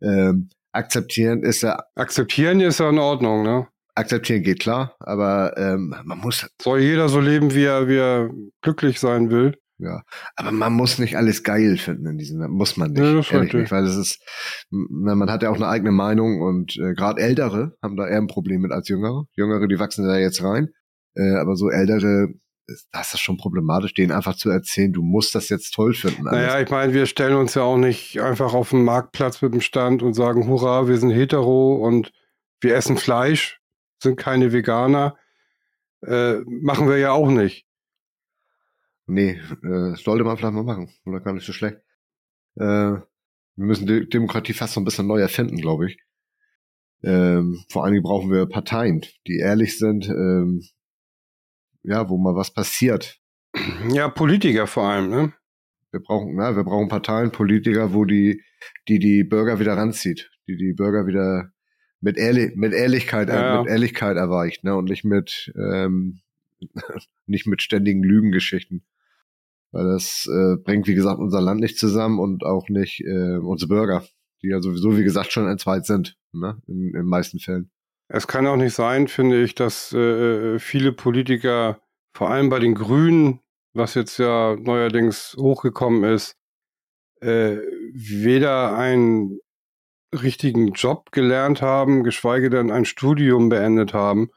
Ähm, 0.00 0.48
akzeptieren 0.72 1.42
ist 1.42 1.62
ja. 1.62 1.78
Akzeptieren 1.94 2.60
ist 2.60 2.80
ja 2.80 2.90
in 2.90 2.98
Ordnung, 2.98 3.42
ne? 3.42 3.68
Akzeptieren 3.94 4.42
geht 4.42 4.60
klar, 4.60 4.96
aber 5.00 5.56
ähm, 5.56 5.94
man 6.04 6.18
muss. 6.18 6.48
Soll 6.60 6.80
jeder 6.80 7.08
so 7.08 7.20
leben, 7.20 7.54
wie 7.54 7.64
er, 7.64 7.88
wie 7.88 7.98
er 7.98 8.30
glücklich 8.62 8.98
sein 8.98 9.30
will. 9.30 9.54
Ja, 9.82 10.02
aber 10.36 10.52
man 10.52 10.74
muss 10.74 11.00
nicht 11.00 11.16
alles 11.16 11.42
geil 11.42 11.76
finden 11.76 12.06
in 12.06 12.16
diesem, 12.16 12.48
muss 12.52 12.76
man 12.76 12.92
nicht, 12.92 13.02
Ja, 13.02 13.14
das 13.14 13.32
ehrlich 13.32 13.52
nicht, 13.52 13.72
weil 13.72 13.84
das 13.84 13.96
ist, 13.96 14.22
man 14.70 15.28
hat 15.28 15.42
ja 15.42 15.50
auch 15.50 15.56
eine 15.56 15.66
eigene 15.66 15.90
Meinung 15.90 16.40
und 16.40 16.76
äh, 16.76 16.94
gerade 16.94 17.20
Ältere 17.20 17.74
haben 17.82 17.96
da 17.96 18.06
eher 18.06 18.18
ein 18.18 18.28
Problem 18.28 18.60
mit 18.60 18.70
als 18.70 18.88
Jüngere. 18.88 19.24
Jüngere, 19.34 19.66
die 19.66 19.80
wachsen 19.80 20.06
da 20.06 20.16
jetzt 20.16 20.42
rein, 20.44 20.68
äh, 21.16 21.34
aber 21.34 21.56
so 21.56 21.68
Ältere, 21.68 22.28
das 22.92 23.14
ist 23.14 23.20
schon 23.20 23.36
problematisch, 23.36 23.94
denen 23.94 24.12
einfach 24.12 24.36
zu 24.36 24.50
erzählen, 24.50 24.92
du 24.92 25.02
musst 25.02 25.34
das 25.34 25.48
jetzt 25.48 25.72
toll 25.74 25.94
finden. 25.94 26.28
alles. 26.28 26.46
Naja, 26.46 26.60
ich 26.60 26.70
meine, 26.70 26.92
wir 26.92 27.06
stellen 27.06 27.36
uns 27.36 27.54
ja 27.54 27.62
auch 27.62 27.76
nicht 27.76 28.20
einfach 28.20 28.54
auf 28.54 28.70
den 28.70 28.84
Marktplatz 28.84 29.42
mit 29.42 29.52
dem 29.52 29.60
Stand 29.60 30.02
und 30.02 30.14
sagen, 30.14 30.46
hurra, 30.46 30.88
wir 30.88 30.96
sind 30.98 31.10
hetero 31.10 31.74
und 31.74 32.12
wir 32.60 32.74
essen 32.76 32.96
Fleisch, 32.96 33.60
sind 34.02 34.16
keine 34.16 34.52
Veganer. 34.52 35.16
Äh, 36.04 36.40
machen 36.46 36.88
wir 36.88 36.98
ja 36.98 37.12
auch 37.12 37.30
nicht. 37.30 37.66
Nee, 39.06 39.40
äh, 39.62 39.94
sollte 39.96 40.24
man 40.24 40.36
vielleicht 40.36 40.54
mal 40.54 40.62
machen. 40.62 40.90
Oder 41.04 41.20
gar 41.20 41.32
nicht 41.32 41.46
so 41.46 41.52
schlecht. 41.52 41.78
Äh, 42.56 42.62
wir 43.56 43.66
müssen 43.66 43.86
die 43.86 44.08
Demokratie 44.08 44.54
fast 44.54 44.74
so 44.74 44.80
ein 44.80 44.84
bisschen 44.84 45.06
neu 45.06 45.20
erfinden, 45.20 45.56
glaube 45.56 45.88
ich. 45.88 45.98
Ähm, 47.02 47.64
vor 47.68 47.84
allen 47.84 47.92
Dingen 47.92 48.04
brauchen 48.04 48.30
wir 48.30 48.46
Parteien, 48.46 49.02
die 49.26 49.38
ehrlich 49.38 49.76
sind, 49.78 50.08
ähm, 50.08 50.62
ja, 51.82 52.08
wo 52.08 52.18
mal 52.18 52.34
was 52.34 52.52
passiert. 52.52 53.18
Ja, 53.90 54.08
Politiker 54.08 54.66
vor 54.66 54.84
allem, 54.84 55.10
ne? 55.10 55.32
Wir 55.90 56.00
brauchen, 56.00 56.34
na, 56.36 56.56
wir 56.56 56.64
brauchen 56.64 56.88
Parteien, 56.88 57.32
Politiker, 57.32 57.92
wo 57.92 58.04
die, 58.04 58.42
die 58.88 58.98
die 58.98 59.24
Bürger 59.24 59.60
wieder 59.60 59.76
ranzieht, 59.76 60.30
die 60.48 60.56
die 60.56 60.72
Bürger 60.72 61.06
wieder 61.06 61.52
mit, 62.00 62.16
Ehrlich, 62.16 62.56
mit 62.56 62.72
Ehrlichkeit, 62.72 63.28
äh, 63.28 63.34
Ja. 63.34 63.60
mit 63.60 63.70
Ehrlichkeit 63.70 64.16
erweicht, 64.16 64.64
ne, 64.64 64.74
und 64.74 64.88
nicht 64.88 65.04
mit, 65.04 65.52
ähm, 65.56 66.20
nicht 67.26 67.46
mit 67.46 67.60
ständigen 67.62 68.02
Lügengeschichten. 68.02 68.84
Weil 69.70 69.84
das 69.86 70.26
äh, 70.30 70.56
bringt, 70.62 70.86
wie 70.86 70.94
gesagt, 70.94 71.18
unser 71.18 71.40
Land 71.40 71.60
nicht 71.60 71.78
zusammen 71.78 72.18
und 72.18 72.44
auch 72.44 72.68
nicht 72.68 73.00
äh, 73.04 73.38
unsere 73.38 73.68
Bürger, 73.68 74.04
die 74.42 74.48
ja 74.48 74.60
sowieso, 74.60 74.96
wie 74.98 75.04
gesagt, 75.04 75.32
schon 75.32 75.48
entzweit 75.48 75.84
sind, 75.86 76.16
ne, 76.32 76.60
in, 76.66 76.86
in 76.88 76.92
den 76.92 77.06
meisten 77.06 77.38
Fällen. 77.38 77.70
Es 78.14 78.26
kann 78.26 78.46
auch 78.46 78.56
nicht 78.56 78.74
sein, 78.74 79.08
finde 79.08 79.42
ich, 79.42 79.54
dass 79.54 79.90
äh, 79.94 80.58
viele 80.58 80.92
Politiker, 80.92 81.80
vor 82.12 82.28
allem 82.28 82.50
bei 82.50 82.58
den 82.58 82.74
Grünen, 82.74 83.40
was 83.72 83.94
jetzt 83.94 84.18
ja 84.18 84.54
neuerdings 84.54 85.34
hochgekommen 85.38 86.04
ist, 86.04 86.36
äh, 87.22 87.56
weder 87.94 88.76
einen 88.76 89.38
richtigen 90.14 90.72
Job 90.72 91.10
gelernt 91.10 91.62
haben, 91.62 92.04
geschweige 92.04 92.50
denn 92.50 92.70
ein 92.70 92.84
Studium 92.84 93.48
beendet 93.48 93.94
haben. 93.94 94.28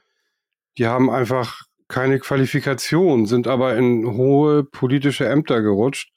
Die 0.78 0.88
haben 0.88 1.10
einfach 1.10 1.64
keine 1.90 2.20
Qualifikation, 2.20 3.26
sind 3.26 3.46
aber 3.46 3.76
in 3.76 4.08
hohe 4.08 4.64
politische 4.64 5.28
Ämter 5.28 5.62
gerutscht. 5.62 6.14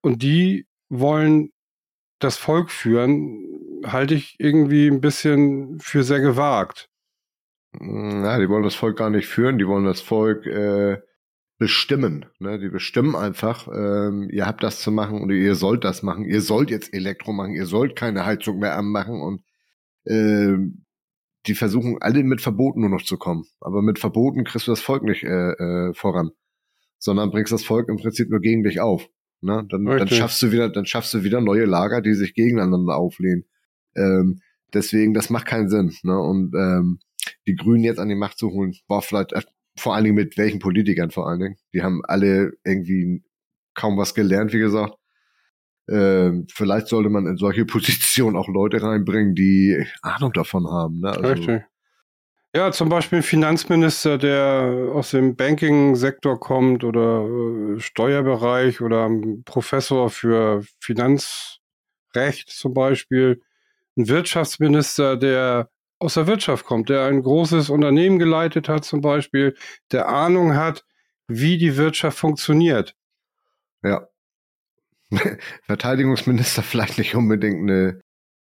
Und 0.00 0.22
die 0.22 0.68
wollen 0.88 1.50
das 2.20 2.36
Volk 2.36 2.70
führen, 2.70 3.51
halte 3.84 4.14
ich 4.14 4.36
irgendwie 4.38 4.88
ein 4.88 5.00
bisschen 5.00 5.78
für 5.80 6.02
sehr 6.02 6.20
gewagt. 6.20 6.88
Ja, 7.80 8.38
die 8.38 8.48
wollen 8.48 8.64
das 8.64 8.74
Volk 8.74 8.98
gar 8.98 9.10
nicht 9.10 9.26
führen, 9.26 9.58
die 9.58 9.66
wollen 9.66 9.84
das 9.84 10.00
Volk 10.00 10.46
äh, 10.46 10.98
bestimmen. 11.58 12.26
Ne? 12.38 12.58
Die 12.58 12.68
bestimmen 12.68 13.16
einfach, 13.16 13.68
ähm, 13.68 14.28
ihr 14.30 14.46
habt 14.46 14.62
das 14.62 14.80
zu 14.80 14.90
machen 14.90 15.20
und 15.20 15.30
ihr 15.30 15.54
sollt 15.54 15.84
das 15.84 16.02
machen. 16.02 16.24
Ihr 16.24 16.42
sollt 16.42 16.70
jetzt 16.70 16.92
Elektro 16.92 17.32
machen, 17.32 17.54
ihr 17.54 17.66
sollt 17.66 17.96
keine 17.96 18.26
Heizung 18.26 18.58
mehr 18.58 18.76
anmachen 18.76 19.20
und 19.20 19.42
ähm, 20.06 20.84
die 21.46 21.54
versuchen 21.54 21.98
alle 22.00 22.22
mit 22.24 22.40
Verboten 22.40 22.80
nur 22.80 22.90
noch 22.90 23.02
zu 23.02 23.16
kommen. 23.16 23.44
Aber 23.60 23.80
mit 23.80 23.98
Verboten 23.98 24.44
kriegst 24.44 24.66
du 24.66 24.72
das 24.72 24.80
Volk 24.80 25.02
nicht 25.02 25.24
äh, 25.24 25.52
äh, 25.52 25.94
voran, 25.94 26.30
sondern 26.98 27.30
bringst 27.30 27.52
das 27.52 27.64
Volk 27.64 27.88
im 27.88 27.96
Prinzip 27.96 28.28
nur 28.28 28.40
gegen 28.40 28.62
dich 28.62 28.80
auf. 28.80 29.08
Ne? 29.40 29.66
Dann, 29.68 29.84
dann 29.84 30.08
schaffst 30.08 30.40
du 30.42 30.52
wieder, 30.52 30.68
dann 30.68 30.86
schaffst 30.86 31.14
du 31.14 31.24
wieder 31.24 31.40
neue 31.40 31.64
Lager, 31.64 32.00
die 32.00 32.14
sich 32.14 32.34
gegeneinander 32.34 32.96
auflehnen. 32.96 33.44
Ähm, 33.96 34.40
deswegen, 34.72 35.14
das 35.14 35.30
macht 35.30 35.46
keinen 35.46 35.68
Sinn. 35.68 35.94
Ne? 36.02 36.18
Und 36.18 36.54
ähm, 36.54 37.00
die 37.46 37.54
Grünen 37.54 37.84
jetzt 37.84 37.98
an 37.98 38.08
die 38.08 38.14
Macht 38.14 38.38
zu 38.38 38.50
holen, 38.50 38.74
war 38.88 39.02
vielleicht 39.02 39.32
äh, 39.32 39.42
vor 39.76 39.94
allen 39.94 40.04
Dingen 40.04 40.16
mit 40.16 40.36
welchen 40.36 40.58
Politikern 40.58 41.10
vor 41.10 41.28
allen 41.28 41.40
Dingen. 41.40 41.56
Die 41.72 41.82
haben 41.82 42.02
alle 42.04 42.52
irgendwie 42.64 43.22
kaum 43.74 43.96
was 43.96 44.14
gelernt, 44.14 44.52
wie 44.52 44.58
gesagt. 44.58 44.94
Ähm, 45.88 46.46
vielleicht 46.52 46.88
sollte 46.88 47.10
man 47.10 47.26
in 47.26 47.36
solche 47.36 47.64
Positionen 47.66 48.36
auch 48.36 48.48
Leute 48.48 48.82
reinbringen, 48.82 49.34
die 49.34 49.84
Ahnung 50.02 50.32
davon 50.32 50.66
haben. 50.68 51.00
Ne? 51.00 51.10
Also, 51.10 51.28
Richtig. 51.28 51.62
Ja, 52.54 52.70
zum 52.70 52.90
Beispiel 52.90 53.20
ein 53.20 53.22
Finanzminister, 53.22 54.18
der 54.18 54.90
aus 54.92 55.12
dem 55.12 55.36
Banking-Sektor 55.36 56.38
kommt 56.38 56.84
oder 56.84 57.26
äh, 57.26 57.80
Steuerbereich 57.80 58.82
oder 58.82 59.10
Professor 59.46 60.10
für 60.10 60.62
Finanzrecht 60.78 62.50
zum 62.50 62.74
Beispiel. 62.74 63.40
Ein 63.96 64.08
Wirtschaftsminister, 64.08 65.16
der 65.16 65.70
aus 65.98 66.14
der 66.14 66.26
Wirtschaft 66.26 66.64
kommt, 66.64 66.88
der 66.88 67.04
ein 67.04 67.22
großes 67.22 67.70
Unternehmen 67.70 68.18
geleitet 68.18 68.68
hat 68.68 68.84
zum 68.84 69.00
Beispiel, 69.00 69.54
der 69.92 70.08
Ahnung 70.08 70.54
hat, 70.56 70.84
wie 71.28 71.58
die 71.58 71.76
Wirtschaft 71.76 72.18
funktioniert. 72.18 72.96
Ja. 73.82 74.08
Verteidigungsminister 75.62 76.62
vielleicht 76.62 76.98
nicht 76.98 77.14
unbedingt 77.14 77.70
eine 77.70 78.00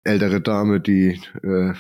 ältere 0.04 0.40
Dame, 0.40 0.80
die 0.80 1.20
äh, 1.42 1.75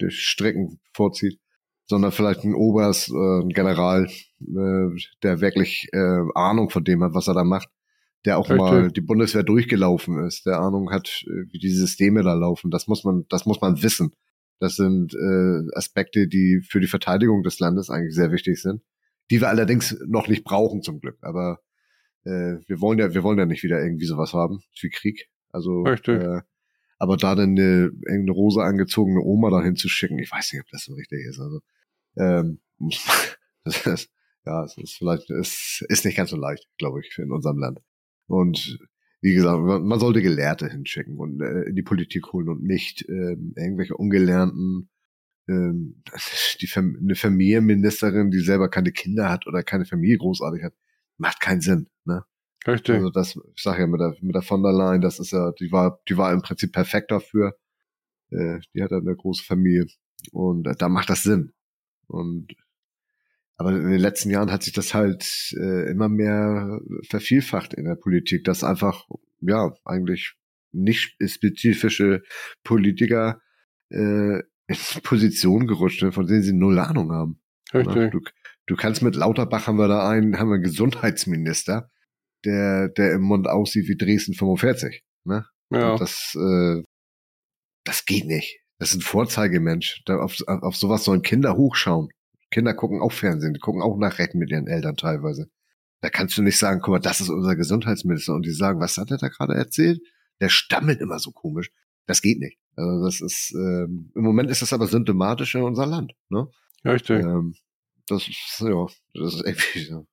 die 0.00 0.10
Strecken 0.10 0.80
vorzieht, 0.92 1.40
sondern 1.86 2.12
vielleicht 2.12 2.44
ein 2.44 2.54
Oberst, 2.54 3.08
äh, 3.08 3.40
ein 3.42 3.48
General, 3.50 4.06
äh, 4.06 5.00
der 5.22 5.40
wirklich 5.40 5.88
äh, 5.92 6.20
Ahnung 6.34 6.70
von 6.70 6.84
dem 6.84 7.02
hat, 7.02 7.14
was 7.14 7.28
er 7.28 7.34
da 7.34 7.44
macht, 7.44 7.68
der 8.26 8.38
auch 8.38 8.50
Richtig. 8.50 8.58
mal 8.58 8.90
die 8.90 9.00
Bundeswehr 9.00 9.44
durchgelaufen 9.44 10.24
ist, 10.26 10.46
der 10.46 10.58
Ahnung 10.58 10.90
hat, 10.90 11.24
äh, 11.26 11.52
wie 11.52 11.58
die 11.58 11.70
Systeme 11.70 12.22
da 12.22 12.34
laufen. 12.34 12.70
Das 12.70 12.88
muss 12.88 13.04
man, 13.04 13.24
das 13.28 13.46
muss 13.46 13.60
man 13.60 13.82
wissen. 13.82 14.12
Das 14.58 14.74
sind 14.76 15.14
äh, 15.14 15.76
Aspekte, 15.76 16.28
die 16.28 16.60
für 16.68 16.80
die 16.80 16.88
Verteidigung 16.88 17.42
des 17.42 17.60
Landes 17.60 17.88
eigentlich 17.88 18.14
sehr 18.14 18.32
wichtig 18.32 18.60
sind, 18.60 18.82
die 19.30 19.40
wir 19.40 19.48
allerdings 19.48 19.96
noch 20.06 20.28
nicht 20.28 20.44
brauchen 20.44 20.82
zum 20.82 21.00
Glück. 21.00 21.18
Aber 21.22 21.60
äh, 22.24 22.58
wir 22.66 22.80
wollen 22.80 22.98
ja, 22.98 23.14
wir 23.14 23.22
wollen 23.22 23.38
ja 23.38 23.46
nicht 23.46 23.62
wieder 23.62 23.82
irgendwie 23.82 24.06
sowas 24.06 24.32
haben 24.32 24.60
wie 24.80 24.90
Krieg. 24.90 25.28
Also, 25.50 25.82
Richtig. 25.82 26.20
äh, 26.20 26.40
aber 26.98 27.16
da 27.16 27.34
dann 27.34 27.50
eine, 27.50 27.90
irgendeine 28.08 28.32
rosa 28.32 28.62
angezogene 28.62 29.20
Oma 29.20 29.50
dahin 29.50 29.76
zu 29.76 29.88
schicken, 29.88 30.18
ich 30.18 30.32
weiß 30.32 30.52
nicht, 30.52 30.62
ob 30.62 30.68
das 30.70 30.84
so 30.84 30.94
richtig 30.94 31.26
ist. 31.28 31.38
Also, 31.38 31.60
ähm, 32.16 32.60
das 33.64 33.86
ist, 33.86 34.10
ja, 34.44 34.64
es 34.64 34.76
ist 34.78 34.96
vielleicht, 34.96 35.30
es 35.30 35.84
ist 35.88 36.04
nicht 36.04 36.16
ganz 36.16 36.30
so 36.30 36.36
leicht, 36.36 36.66
glaube 36.78 37.00
ich, 37.00 37.18
in 37.18 37.30
unserem 37.30 37.58
Land. 37.58 37.80
Und 38.26 38.78
wie 39.20 39.34
gesagt, 39.34 39.60
man 39.60 40.00
sollte 40.00 40.22
Gelehrte 40.22 40.68
hinschicken 40.68 41.18
und 41.18 41.40
äh, 41.40 41.62
in 41.62 41.74
die 41.74 41.82
Politik 41.82 42.32
holen 42.32 42.48
und 42.48 42.62
nicht 42.62 43.08
ähm, 43.08 43.54
irgendwelche 43.56 43.96
ungelernten 43.96 44.88
ähm, 45.48 46.02
die 46.60 46.66
Fam 46.66 46.96
eine 47.00 47.14
Familienministerin, 47.14 48.30
die 48.30 48.40
selber 48.40 48.68
keine 48.68 48.92
Kinder 48.92 49.28
hat 49.28 49.46
oder 49.46 49.62
keine 49.62 49.84
Familie 49.84 50.18
großartig 50.18 50.62
hat, 50.64 50.74
macht 51.18 51.40
keinen 51.40 51.60
Sinn. 51.60 51.88
Ne? 52.04 52.24
Richtig. 52.66 52.96
Also 52.96 53.10
das, 53.10 53.38
ich 53.54 53.62
sage 53.62 53.82
ja 53.82 53.86
mit 53.86 54.00
der, 54.00 54.16
mit 54.20 54.34
der 54.34 54.42
von 54.42 54.62
der 54.62 54.72
Leyen, 54.72 55.00
das 55.00 55.18
ist 55.18 55.32
ja, 55.32 55.52
die 55.52 55.70
war, 55.70 56.00
die 56.08 56.16
war 56.16 56.32
im 56.32 56.42
Prinzip 56.42 56.72
perfekt 56.72 57.10
dafür. 57.10 57.56
Äh, 58.30 58.58
die 58.74 58.82
hat 58.82 58.90
ja 58.90 58.98
eine 58.98 59.14
große 59.14 59.44
Familie 59.44 59.86
und 60.32 60.66
äh, 60.66 60.74
da 60.76 60.88
macht 60.88 61.10
das 61.10 61.22
Sinn. 61.22 61.52
Und 62.08 62.54
aber 63.58 63.70
in 63.70 63.90
den 63.90 64.00
letzten 64.00 64.30
Jahren 64.30 64.52
hat 64.52 64.62
sich 64.62 64.72
das 64.72 64.92
halt 64.92 65.54
äh, 65.58 65.90
immer 65.90 66.08
mehr 66.08 66.78
vervielfacht 67.08 67.72
in 67.74 67.84
der 67.84 67.94
Politik, 67.94 68.44
dass 68.44 68.62
einfach 68.62 69.06
ja 69.40 69.72
eigentlich 69.84 70.34
nicht 70.72 71.16
spezifische 71.24 72.22
Politiker 72.64 73.40
äh, 73.90 74.40
in 74.66 74.76
Positionen 75.02 75.66
gerutscht 75.66 76.00
sind, 76.00 76.12
von 76.12 76.26
denen 76.26 76.42
sie 76.42 76.52
null 76.52 76.78
Ahnung 76.78 77.12
haben. 77.12 77.40
Ne? 77.72 77.80
Richtig. 77.80 78.12
Du, 78.12 78.20
du 78.66 78.76
kannst 78.76 79.02
mit 79.02 79.16
Lauterbach 79.16 79.66
haben 79.66 79.78
wir 79.78 79.88
da 79.88 80.08
einen, 80.08 80.38
haben 80.38 80.48
wir 80.48 80.54
einen 80.54 80.62
Gesundheitsminister, 80.62 81.90
der, 82.44 82.88
der 82.90 83.12
im 83.12 83.22
Mund 83.22 83.48
aussieht 83.48 83.88
wie 83.88 83.96
Dresden 83.96 84.34
45. 84.34 85.02
Ne? 85.24 85.46
Ja. 85.70 85.92
Und 85.92 86.00
das, 86.00 86.36
äh, 86.36 86.82
das 87.84 88.04
geht 88.04 88.26
nicht. 88.26 88.60
Das 88.78 88.90
ist 88.90 88.96
ein 88.96 89.00
Vorzeigemensch. 89.00 90.02
Da 90.04 90.18
auf, 90.18 90.36
auf 90.46 90.76
sowas 90.76 91.04
sollen 91.04 91.22
Kinder 91.22 91.56
hochschauen. 91.56 92.10
Kinder 92.50 92.74
gucken 92.74 93.00
auch 93.00 93.12
Fernsehen, 93.12 93.54
die 93.54 93.60
gucken 93.60 93.82
auch 93.82 93.96
Nachrichten 93.98 94.38
mit 94.38 94.50
ihren 94.50 94.66
Eltern 94.66 94.96
teilweise. 94.96 95.50
Da 96.00 96.10
kannst 96.10 96.36
du 96.38 96.42
nicht 96.42 96.58
sagen, 96.58 96.80
guck 96.80 96.92
mal, 96.92 97.00
das 97.00 97.20
ist 97.20 97.30
unser 97.30 97.56
Gesundheitsminister 97.56 98.34
und 98.34 98.44
die 98.44 98.52
sagen, 98.52 98.80
was 98.80 98.96
hat 98.96 99.10
er 99.10 99.18
da 99.18 99.28
gerade 99.28 99.54
erzählt? 99.54 100.00
Der 100.40 100.48
stammelt 100.48 101.00
immer 101.00 101.18
so 101.18 101.32
komisch. 101.32 101.70
Das 102.06 102.22
geht 102.22 102.38
nicht. 102.38 102.58
Also 102.76 103.04
das 103.04 103.20
ist 103.20 103.52
ähm, 103.54 104.12
im 104.14 104.22
Moment 104.22 104.50
ist 104.50 104.62
das 104.62 104.72
aber 104.72 104.86
symptomatisch 104.86 105.54
in 105.54 105.62
unser 105.62 105.86
Land. 105.86 106.12
Ne? 106.28 106.46
Richtig. 106.84 107.20
Ähm, 107.20 107.54
das 108.06 108.28
ist 108.28 108.60
ja, 108.60 108.86
das 109.14 109.34
ist 109.34 109.44
irgendwie 109.44 109.84
so 109.90 110.06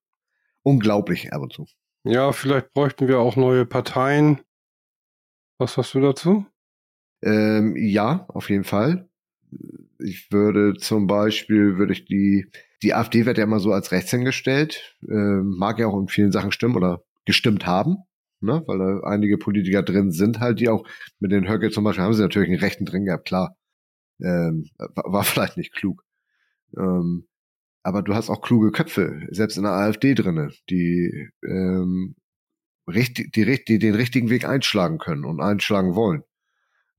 unglaublich 0.64 1.32
ab 1.34 1.42
und 1.42 1.54
zu. 1.54 1.68
Ja, 2.06 2.32
vielleicht 2.32 2.74
bräuchten 2.74 3.08
wir 3.08 3.20
auch 3.20 3.36
neue 3.36 3.66
Parteien. 3.66 4.42
Was 5.58 5.78
hast 5.78 5.94
du 5.94 6.02
dazu? 6.02 6.46
Ähm, 7.22 7.76
ja, 7.78 8.26
auf 8.30 8.50
jeden 8.50 8.66
Fall. 8.66 9.10
Ich 10.04 10.32
würde 10.32 10.74
zum 10.78 11.08
Beispiel, 11.08 11.78
würde 11.78 11.94
ich 11.94 12.06
die, 12.06 12.48
die 12.82 12.94
AfD 12.94 13.26
wird 13.26 13.38
ja 13.38 13.46
immer 13.46 13.60
so 13.60 13.72
als 13.72 13.92
rechts 13.92 14.12
hingestellt, 14.12 14.96
ähm, 15.10 15.56
mag 15.58 15.80
ja 15.80 15.88
auch 15.88 16.00
in 16.00 16.10
vielen 16.10 16.32
Sachen 16.32 16.52
stimmen 16.52 16.76
oder 16.76 17.04
gestimmt 17.26 17.66
haben, 17.66 17.98
ne? 18.42 18.64
weil 18.68 18.80
da 18.80 19.00
einige 19.08 19.38
Politiker 19.38 19.82
drin 19.82 20.12
sind 20.12 20.40
halt, 20.40 20.60
die 20.60 20.70
auch 20.70 20.86
mit 21.20 21.32
den 21.32 21.50
Höcke 21.50 21.72
zum 21.72 21.84
Beispiel 21.86 22.04
haben 22.04 22.14
sie 22.14 22.22
natürlich 22.22 22.50
einen 22.50 22.60
Rechten 22.60 22.86
drin 22.86 23.06
gehabt, 23.06 23.26
klar. 23.26 23.56
Ähm, 24.22 24.70
war, 24.78 25.12
war 25.12 25.24
vielleicht 25.24 25.58
nicht 25.58 25.74
klug. 25.74 26.04
Ähm, 26.78 27.28
aber 27.84 28.02
du 28.02 28.14
hast 28.14 28.30
auch 28.30 28.42
kluge 28.42 28.72
Köpfe, 28.72 29.28
selbst 29.32 29.58
in 29.58 29.64
der 29.64 29.74
AfD 29.74 30.16
drinne, 30.16 30.52
die 30.70 31.30
ähm, 31.46 32.16
richtig, 32.88 33.32
die, 33.34 33.64
die 33.66 33.80
den 33.80 33.96
richtigen 33.96 34.30
Weg 34.30 34.46
einschlagen 34.46 34.98
können 34.98 35.26
und 35.26 35.42
einschlagen 35.42 35.96
wollen. 35.96 36.24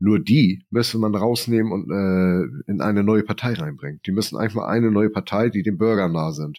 Nur 0.05 0.21
die 0.21 0.63
müsste 0.69 0.99
man 0.99 1.15
rausnehmen 1.15 1.73
und 1.73 1.91
äh, 1.91 2.71
in 2.71 2.83
eine 2.83 3.03
neue 3.03 3.23
Partei 3.23 3.55
reinbringen. 3.55 4.01
Die 4.05 4.13
müssen 4.13 4.37
mal 4.37 4.67
eine 4.67 4.91
neue 4.91 5.09
Partei, 5.09 5.49
die 5.49 5.63
dem 5.63 5.79
Bürger 5.79 6.09
nah 6.09 6.33
sind. 6.33 6.59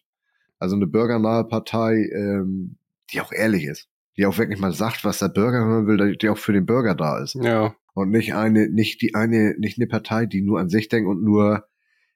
Also 0.57 0.75
eine 0.75 0.87
bürgernahe 0.87 1.43
Partei, 1.43 2.09
ähm, 2.11 2.77
die 3.13 3.21
auch 3.21 3.31
ehrlich 3.31 3.65
ist, 3.65 3.87
die 4.17 4.25
auch 4.25 4.39
wirklich 4.39 4.59
mal 4.59 4.73
sagt, 4.73 5.05
was 5.05 5.19
der 5.19 5.29
Bürger 5.29 5.63
hören 5.63 5.85
will, 5.85 6.17
die 6.17 6.29
auch 6.29 6.39
für 6.39 6.53
den 6.53 6.65
Bürger 6.65 6.95
da 6.95 7.21
ist. 7.21 7.35
Ja. 7.35 7.75
Und 7.93 8.09
nicht 8.09 8.33
eine, 8.33 8.67
nicht 8.67 9.03
die 9.03 9.13
eine, 9.13 9.53
nicht 9.59 9.77
eine 9.77 9.87
Partei, 9.87 10.25
die 10.25 10.41
nur 10.41 10.59
an 10.59 10.69
sich 10.69 10.89
denkt 10.89 11.07
und 11.07 11.21
nur 11.21 11.67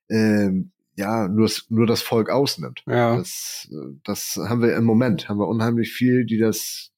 ähm, 0.09 0.71
ja 0.95 1.27
nur 1.27 1.47
nur 1.69 1.85
das 1.85 2.01
Volk 2.01 2.31
ausnimmt. 2.31 2.81
Ja. 2.87 3.17
Das, 3.17 3.69
das 4.03 4.35
haben 4.35 4.63
wir 4.63 4.75
im 4.75 4.83
Moment, 4.83 5.29
haben 5.29 5.37
wir 5.37 5.47
unheimlich 5.47 5.91
viel, 5.91 6.25
die 6.25 6.39
das 6.39 6.91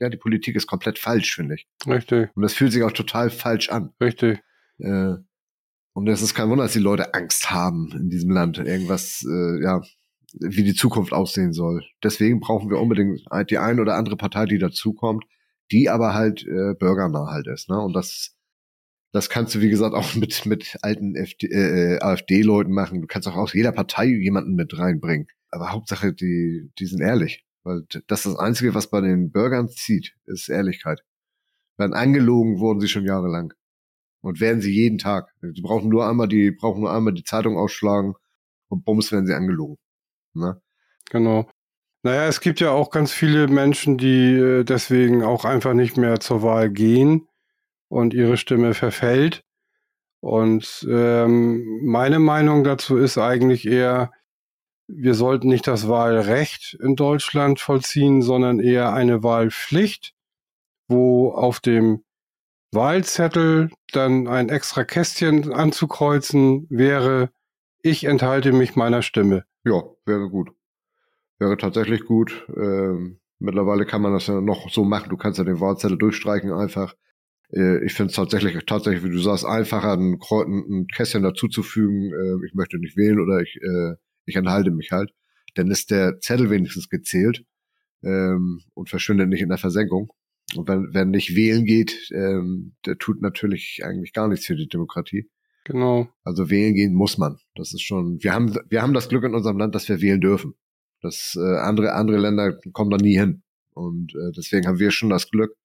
ja, 0.00 0.08
die 0.08 0.16
Politik 0.16 0.56
ist 0.56 0.66
komplett 0.66 0.98
falsch, 0.98 1.34
finde 1.34 1.54
ich. 1.54 1.68
Richtig. 1.86 2.30
Und 2.34 2.42
das 2.42 2.54
fühlt 2.54 2.72
sich 2.72 2.82
auch 2.82 2.92
total 2.92 3.30
falsch 3.30 3.68
an. 3.68 3.92
Richtig. 4.00 4.40
Äh, 4.78 5.14
und 5.94 6.08
es 6.08 6.22
ist 6.22 6.34
kein 6.34 6.48
Wunder, 6.50 6.64
dass 6.64 6.72
die 6.72 6.80
Leute 6.80 7.14
Angst 7.14 7.50
haben 7.50 7.92
in 7.92 8.10
diesem 8.10 8.30
Land, 8.30 8.58
irgendwas, 8.58 9.24
äh, 9.28 9.62
ja, 9.62 9.80
wie 10.40 10.64
die 10.64 10.74
Zukunft 10.74 11.12
aussehen 11.12 11.52
soll. 11.52 11.84
Deswegen 12.02 12.40
brauchen 12.40 12.68
wir 12.68 12.80
unbedingt 12.80 13.20
die 13.48 13.58
eine 13.58 13.80
oder 13.80 13.94
andere 13.94 14.16
Partei, 14.16 14.46
die 14.46 14.58
dazukommt, 14.58 15.24
die 15.70 15.88
aber 15.88 16.12
halt 16.14 16.44
äh, 16.44 16.74
bürgernah 16.74 17.30
halt 17.30 17.46
ist. 17.46 17.68
Ne? 17.68 17.80
Und 17.80 17.92
das, 17.92 18.34
das 19.12 19.30
kannst 19.30 19.54
du, 19.54 19.60
wie 19.60 19.70
gesagt, 19.70 19.94
auch 19.94 20.16
mit, 20.16 20.44
mit 20.46 20.76
alten 20.82 21.14
äh, 21.14 21.98
AfD-Leuten 22.00 22.72
machen. 22.72 23.00
Du 23.00 23.06
kannst 23.06 23.28
auch 23.28 23.36
aus 23.36 23.54
jeder 23.54 23.72
Partei 23.72 24.06
jemanden 24.06 24.54
mit 24.54 24.76
reinbringen. 24.76 25.28
Aber 25.50 25.70
Hauptsache, 25.70 26.12
die, 26.12 26.72
die 26.78 26.86
sind 26.86 27.00
ehrlich. 27.00 27.43
Weil 27.64 27.82
das 28.06 28.20
ist 28.20 28.34
das 28.34 28.38
Einzige, 28.38 28.74
was 28.74 28.90
bei 28.90 29.00
den 29.00 29.32
Bürgern 29.32 29.68
zieht, 29.68 30.14
ist 30.26 30.48
Ehrlichkeit. 30.48 31.02
Werden 31.76 31.94
angelogen 31.94 32.60
wurden 32.60 32.80
sie 32.80 32.88
schon 32.88 33.06
jahrelang. 33.06 33.52
Und 34.20 34.40
werden 34.40 34.60
sie 34.60 34.72
jeden 34.72 34.98
Tag. 34.98 35.34
Sie 35.40 35.62
brauchen 35.62 35.88
nur 35.88 36.08
einmal 36.08 36.28
die, 36.28 36.50
brauchen 36.50 36.80
nur 36.80 36.92
einmal 36.92 37.12
die 37.12 37.24
Zeitung 37.24 37.58
ausschlagen 37.58 38.14
und 38.68 38.84
bums 38.84 39.12
werden 39.12 39.26
sie 39.26 39.34
angelogen. 39.34 39.76
Ne? 40.34 40.60
Genau. 41.10 41.48
Naja, 42.02 42.26
es 42.26 42.40
gibt 42.40 42.60
ja 42.60 42.70
auch 42.70 42.90
ganz 42.90 43.12
viele 43.12 43.48
Menschen, 43.48 43.96
die 43.96 44.34
äh, 44.34 44.64
deswegen 44.64 45.22
auch 45.22 45.44
einfach 45.44 45.72
nicht 45.72 45.96
mehr 45.96 46.20
zur 46.20 46.42
Wahl 46.42 46.70
gehen 46.70 47.28
und 47.88 48.12
ihre 48.12 48.36
Stimme 48.36 48.74
verfällt. 48.74 49.42
Und 50.20 50.86
ähm, 50.90 51.80
meine 51.82 52.18
Meinung 52.18 52.64
dazu 52.64 52.96
ist 52.96 53.18
eigentlich 53.18 53.66
eher, 53.66 54.10
wir 54.86 55.14
sollten 55.14 55.48
nicht 55.48 55.66
das 55.66 55.88
Wahlrecht 55.88 56.76
in 56.80 56.96
Deutschland 56.96 57.60
vollziehen, 57.60 58.22
sondern 58.22 58.60
eher 58.60 58.92
eine 58.92 59.22
Wahlpflicht, 59.22 60.14
wo 60.88 61.30
auf 61.30 61.60
dem 61.60 62.04
Wahlzettel 62.72 63.70
dann 63.92 64.26
ein 64.28 64.48
extra 64.48 64.84
Kästchen 64.84 65.52
anzukreuzen 65.52 66.66
wäre, 66.68 67.30
ich 67.82 68.04
enthalte 68.04 68.52
mich 68.52 68.76
meiner 68.76 69.02
Stimme. 69.02 69.44
Ja, 69.64 69.82
wäre 70.06 70.28
gut. 70.28 70.50
Wäre 71.38 71.56
tatsächlich 71.56 72.04
gut. 72.04 72.46
Ähm, 72.56 73.20
mittlerweile 73.38 73.86
kann 73.86 74.02
man 74.02 74.12
das 74.12 74.26
ja 74.26 74.40
noch 74.40 74.70
so 74.70 74.84
machen. 74.84 75.10
Du 75.10 75.16
kannst 75.16 75.38
ja 75.38 75.44
den 75.44 75.60
Wahlzettel 75.60 75.98
durchstreichen 75.98 76.52
einfach. 76.52 76.94
Äh, 77.50 77.84
ich 77.84 77.94
finde 77.94 78.10
es 78.10 78.16
tatsächlich, 78.16 78.56
tatsächlich, 78.66 79.04
wie 79.04 79.10
du 79.10 79.18
sagst, 79.18 79.44
einfacher, 79.44 79.92
ein, 79.92 80.18
ein 80.18 80.86
Kästchen 80.86 81.22
dazuzufügen. 81.22 82.12
Äh, 82.12 82.46
ich 82.46 82.54
möchte 82.54 82.78
nicht 82.78 82.96
wählen 82.96 83.20
oder 83.20 83.40
ich 83.40 83.56
äh, 83.56 83.96
ich 84.26 84.36
enthalte 84.36 84.70
mich 84.70 84.90
halt, 84.92 85.12
dann 85.54 85.70
ist 85.70 85.90
der 85.90 86.20
Zettel 86.20 86.50
wenigstens 86.50 86.88
gezählt 86.88 87.44
ähm, 88.02 88.62
und 88.74 88.88
verschwindet 88.88 89.28
nicht 89.28 89.42
in 89.42 89.48
der 89.48 89.58
Versenkung. 89.58 90.12
Und 90.56 90.68
wenn, 90.68 90.92
wenn 90.92 91.10
nicht 91.10 91.34
wählen 91.34 91.64
geht, 91.64 92.10
ähm, 92.12 92.74
der 92.86 92.98
tut 92.98 93.22
natürlich 93.22 93.80
eigentlich 93.84 94.12
gar 94.12 94.28
nichts 94.28 94.46
für 94.46 94.56
die 94.56 94.68
Demokratie. 94.68 95.30
Genau. 95.64 96.08
Also 96.22 96.50
wählen 96.50 96.74
gehen 96.74 96.94
muss 96.94 97.16
man. 97.16 97.38
Das 97.54 97.72
ist 97.72 97.82
schon, 97.82 98.22
wir 98.22 98.34
haben, 98.34 98.54
wir 98.68 98.82
haben 98.82 98.92
das 98.92 99.08
Glück 99.08 99.24
in 99.24 99.34
unserem 99.34 99.58
Land, 99.58 99.74
dass 99.74 99.88
wir 99.88 100.02
wählen 100.02 100.20
dürfen. 100.20 100.54
Das 101.00 101.36
äh, 101.36 101.58
andere, 101.58 101.94
andere 101.94 102.18
Länder 102.18 102.58
kommen 102.72 102.90
da 102.90 102.98
nie 102.98 103.18
hin. 103.18 103.42
Und 103.72 104.14
äh, 104.14 104.32
deswegen 104.36 104.66
haben 104.66 104.78
wir 104.78 104.90
schon 104.90 105.10
das 105.10 105.30
Glück. 105.30 105.56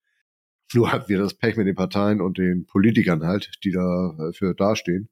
Nur 0.73 0.91
haben 0.91 1.07
wir 1.07 1.17
das 1.17 1.33
Pech 1.33 1.57
mit 1.57 1.67
den 1.67 1.75
Parteien 1.75 2.21
und 2.21 2.37
den 2.37 2.65
Politikern 2.65 3.23
halt, 3.23 3.51
die 3.63 3.71
dafür 3.71 4.53
dastehen 4.53 5.09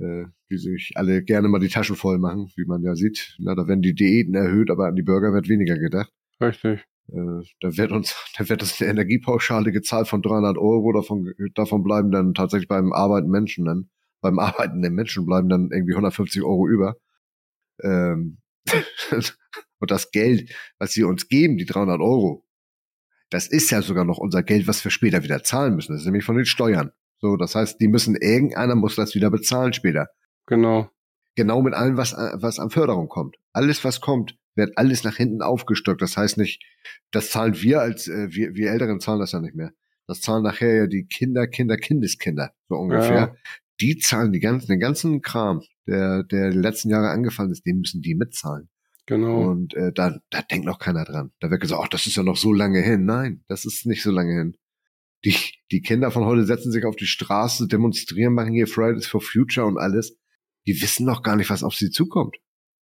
äh, 0.00 0.26
die 0.50 0.58
sich 0.58 0.92
alle 0.94 1.22
gerne 1.22 1.48
mal 1.48 1.58
die 1.58 1.68
Taschen 1.68 1.96
voll 1.96 2.18
machen, 2.18 2.50
wie 2.56 2.64
man 2.64 2.82
ja 2.82 2.94
sieht. 2.94 3.36
Na, 3.38 3.54
da 3.54 3.66
werden 3.66 3.82
die 3.82 3.94
Diäten 3.94 4.34
erhöht, 4.34 4.70
aber 4.70 4.86
an 4.86 4.96
die 4.96 5.02
Bürger 5.02 5.32
wird 5.32 5.48
weniger 5.48 5.78
gedacht. 5.78 6.12
Richtig. 6.40 6.84
Äh, 7.08 7.42
da 7.60 7.76
wird 7.76 7.92
uns, 7.92 8.14
da 8.38 8.48
wird 8.48 8.62
uns 8.62 8.80
eine 8.80 8.90
Energiepauschale 8.90 9.72
gezahlt 9.72 10.08
von 10.08 10.22
300 10.22 10.56
Euro, 10.58 10.92
davon, 10.92 11.32
davon 11.54 11.82
bleiben 11.82 12.10
dann 12.10 12.34
tatsächlich 12.34 12.68
beim 12.68 12.92
arbeitenden 12.92 13.32
Menschen 13.32 13.64
dann, 13.64 13.90
beim 14.20 14.38
arbeitenden 14.38 14.94
Menschen 14.94 15.26
bleiben 15.26 15.48
dann 15.48 15.70
irgendwie 15.72 15.92
150 15.92 16.42
Euro 16.42 16.68
über. 16.68 16.96
Ähm, 17.82 18.38
und 19.80 19.90
das 19.90 20.10
Geld, 20.10 20.54
was 20.78 20.92
sie 20.92 21.04
uns 21.04 21.28
geben, 21.28 21.56
die 21.56 21.66
300 21.66 22.00
Euro, 22.00 22.44
das 23.30 23.46
ist 23.46 23.70
ja 23.70 23.82
sogar 23.82 24.04
noch 24.04 24.18
unser 24.18 24.42
Geld, 24.42 24.66
was 24.66 24.82
wir 24.84 24.90
später 24.90 25.22
wieder 25.22 25.42
zahlen 25.42 25.74
müssen. 25.74 25.92
Das 25.92 26.00
ist 26.00 26.06
nämlich 26.06 26.24
von 26.24 26.36
den 26.36 26.46
Steuern. 26.46 26.92
So, 27.20 27.36
das 27.36 27.54
heißt, 27.54 27.80
die 27.80 27.88
müssen, 27.88 28.16
irgendeiner 28.16 28.74
muss 28.74 28.96
das 28.96 29.14
wieder 29.14 29.30
bezahlen 29.30 29.72
später. 29.72 30.08
Genau. 30.46 30.90
Genau 31.34 31.62
mit 31.62 31.74
allem, 31.74 31.96
was, 31.96 32.12
was 32.12 32.58
an 32.58 32.70
Förderung 32.70 33.08
kommt. 33.08 33.36
Alles, 33.52 33.84
was 33.84 34.00
kommt, 34.00 34.36
wird 34.54 34.76
alles 34.76 35.04
nach 35.04 35.16
hinten 35.16 35.42
aufgestockt. 35.42 36.02
Das 36.02 36.16
heißt 36.16 36.36
nicht, 36.36 36.62
das 37.10 37.30
zahlen 37.30 37.60
wir 37.60 37.80
als, 37.80 38.08
äh, 38.08 38.28
wir, 38.30 38.54
wir 38.54 38.70
Älteren 38.70 39.00
zahlen 39.00 39.20
das 39.20 39.32
ja 39.32 39.40
nicht 39.40 39.54
mehr. 39.54 39.72
Das 40.06 40.20
zahlen 40.20 40.42
nachher 40.42 40.74
ja 40.74 40.86
die 40.86 41.06
Kinder, 41.06 41.46
Kinder, 41.46 41.76
Kindeskinder, 41.76 42.52
so 42.68 42.76
ungefähr. 42.76 43.14
Ja. 43.14 43.34
Die 43.80 43.98
zahlen 43.98 44.32
die 44.32 44.40
ganzen, 44.40 44.66
den 44.68 44.80
ganzen 44.80 45.22
Kram, 45.22 45.62
der, 45.86 46.24
der 46.24 46.50
die 46.50 46.58
letzten 46.58 46.90
Jahre 46.90 47.10
angefallen 47.10 47.52
ist, 47.52 47.64
den 47.66 47.78
müssen 47.78 48.02
die 48.02 48.14
mitzahlen. 48.14 48.68
Genau. 49.06 49.48
Und 49.48 49.74
äh, 49.74 49.92
da, 49.92 50.18
da 50.30 50.42
denkt 50.42 50.66
noch 50.66 50.78
keiner 50.78 51.04
dran. 51.04 51.30
Da 51.40 51.50
wird 51.50 51.60
gesagt, 51.60 51.80
ach, 51.82 51.88
das 51.88 52.06
ist 52.06 52.16
ja 52.16 52.22
noch 52.22 52.36
so 52.36 52.52
lange 52.52 52.80
hin. 52.80 53.04
Nein, 53.04 53.44
das 53.48 53.64
ist 53.64 53.86
nicht 53.86 54.02
so 54.02 54.10
lange 54.10 54.34
hin. 54.34 54.56
Die, 55.24 55.34
die 55.70 55.82
Kinder 55.82 56.10
von 56.10 56.24
heute 56.24 56.44
setzen 56.44 56.70
sich 56.70 56.84
auf 56.84 56.96
die 56.96 57.06
Straße, 57.06 57.66
demonstrieren, 57.66 58.34
machen 58.34 58.52
hier 58.52 58.66
Fridays 58.66 59.06
for 59.06 59.20
Future 59.20 59.66
und 59.66 59.78
alles. 59.78 60.16
Die 60.66 60.80
wissen 60.80 61.06
noch 61.06 61.22
gar 61.22 61.36
nicht, 61.36 61.50
was 61.50 61.64
auf 61.64 61.74
sie 61.74 61.90
zukommt. 61.90 62.36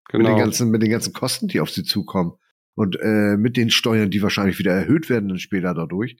Genau. 0.09 0.29
Mit 0.29 0.37
den 0.37 0.43
ganzen, 0.43 0.69
mit 0.69 0.81
den 0.81 0.91
ganzen 0.91 1.13
Kosten, 1.13 1.47
die 1.47 1.59
auf 1.59 1.69
sie 1.69 1.83
zukommen. 1.83 2.33
Und 2.75 2.97
äh, 3.01 3.37
mit 3.37 3.57
den 3.57 3.69
Steuern, 3.69 4.11
die 4.11 4.21
wahrscheinlich 4.21 4.59
wieder 4.59 4.73
erhöht 4.73 5.09
werden 5.09 5.29
dann 5.29 5.39
später 5.39 5.73
dadurch, 5.73 6.17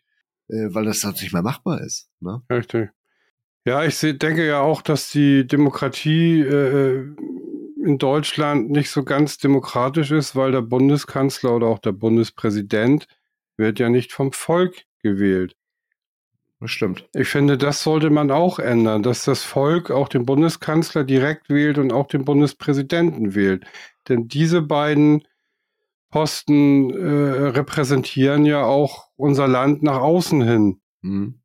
äh, 0.49 0.67
weil 0.69 0.85
das 0.85 1.01
sonst 1.01 1.21
nicht 1.21 1.33
mehr 1.33 1.41
machbar 1.41 1.81
ist. 1.81 2.09
Ne? 2.19 2.41
Richtig. 2.51 2.89
Ja, 3.65 3.85
ich 3.85 3.95
seh, 3.95 4.13
denke 4.13 4.45
ja 4.45 4.59
auch, 4.59 4.81
dass 4.81 5.11
die 5.11 5.45
Demokratie 5.45 6.41
äh, 6.41 7.05
in 7.83 7.97
Deutschland 7.97 8.69
nicht 8.69 8.89
so 8.89 9.03
ganz 9.03 9.37
demokratisch 9.37 10.11
ist, 10.11 10.35
weil 10.35 10.51
der 10.51 10.61
Bundeskanzler 10.61 11.55
oder 11.55 11.67
auch 11.67 11.79
der 11.79 11.91
Bundespräsident 11.91 13.07
wird 13.57 13.79
ja 13.79 13.89
nicht 13.89 14.11
vom 14.11 14.31
Volk 14.33 14.83
gewählt. 15.03 15.55
Das 16.61 16.69
stimmt. 16.69 17.09
Ich 17.13 17.27
finde, 17.27 17.57
das 17.57 17.81
sollte 17.81 18.11
man 18.11 18.29
auch 18.29 18.59
ändern, 18.59 19.01
dass 19.01 19.25
das 19.25 19.43
Volk 19.43 19.89
auch 19.89 20.07
den 20.07 20.27
Bundeskanzler 20.27 21.03
direkt 21.03 21.49
wählt 21.49 21.79
und 21.79 21.91
auch 21.91 22.07
den 22.07 22.23
Bundespräsidenten 22.23 23.33
wählt. 23.33 23.65
Denn 24.07 24.27
diese 24.27 24.61
beiden 24.61 25.23
Posten 26.11 26.91
äh, 26.91 27.47
repräsentieren 27.49 28.45
ja 28.45 28.63
auch 28.63 29.07
unser 29.15 29.47
Land 29.47 29.81
nach 29.81 30.01
außen 30.01 30.43
hin. 30.43 30.81
Mhm. 31.01 31.39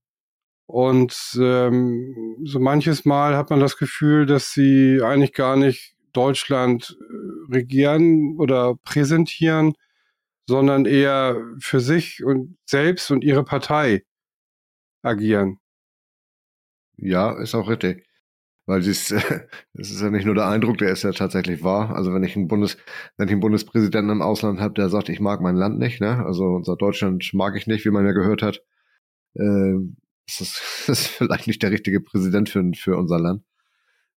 Und 0.66 1.38
ähm, 1.40 2.36
so 2.44 2.60
manches 2.60 3.06
Mal 3.06 3.36
hat 3.38 3.48
man 3.48 3.60
das 3.60 3.78
Gefühl, 3.78 4.26
dass 4.26 4.52
sie 4.52 5.00
eigentlich 5.02 5.32
gar 5.32 5.56
nicht 5.56 5.94
Deutschland 6.12 6.94
äh, 7.00 7.54
regieren 7.54 8.36
oder 8.38 8.74
präsentieren, 8.84 9.76
sondern 10.46 10.84
eher 10.84 11.40
für 11.58 11.80
sich 11.80 12.22
und 12.22 12.58
selbst 12.66 13.10
und 13.10 13.24
ihre 13.24 13.44
Partei 13.44 14.02
agieren. 15.06 15.58
Ja, 16.98 17.32
ist 17.40 17.54
auch 17.54 17.68
richtig. 17.68 18.06
Weil 18.66 18.82
das, 18.82 19.08
das 19.08 19.22
ist 19.90 20.00
ja 20.00 20.10
nicht 20.10 20.26
nur 20.26 20.34
der 20.34 20.48
Eindruck, 20.48 20.78
der 20.78 20.90
ist 20.90 21.04
ja 21.04 21.12
tatsächlich 21.12 21.62
wahr. 21.62 21.94
Also 21.94 22.12
wenn 22.12 22.24
ich 22.24 22.36
einen 22.36 22.48
Bundes, 22.48 22.76
wenn 23.16 23.28
ich 23.28 23.32
einen 23.32 23.40
Bundespräsidenten 23.40 24.10
im 24.10 24.22
Ausland 24.22 24.60
habe, 24.60 24.74
der 24.74 24.88
sagt, 24.88 25.08
ich 25.08 25.20
mag 25.20 25.40
mein 25.40 25.56
Land 25.56 25.78
nicht, 25.78 26.00
ne? 26.00 26.24
Also 26.24 26.44
unser 26.44 26.76
Deutschland 26.76 27.30
mag 27.34 27.56
ich 27.56 27.66
nicht, 27.66 27.84
wie 27.84 27.90
man 27.90 28.04
ja 28.06 28.12
gehört 28.12 28.42
hat. 28.42 28.62
Äh, 29.34 29.74
Das 30.26 30.40
ist, 30.40 30.62
das 30.88 31.00
ist 31.00 31.08
vielleicht 31.08 31.46
nicht 31.46 31.62
der 31.62 31.70
richtige 31.72 32.00
Präsident 32.00 32.48
für, 32.50 32.64
für 32.76 32.96
unser 32.96 33.20
Land. 33.20 33.44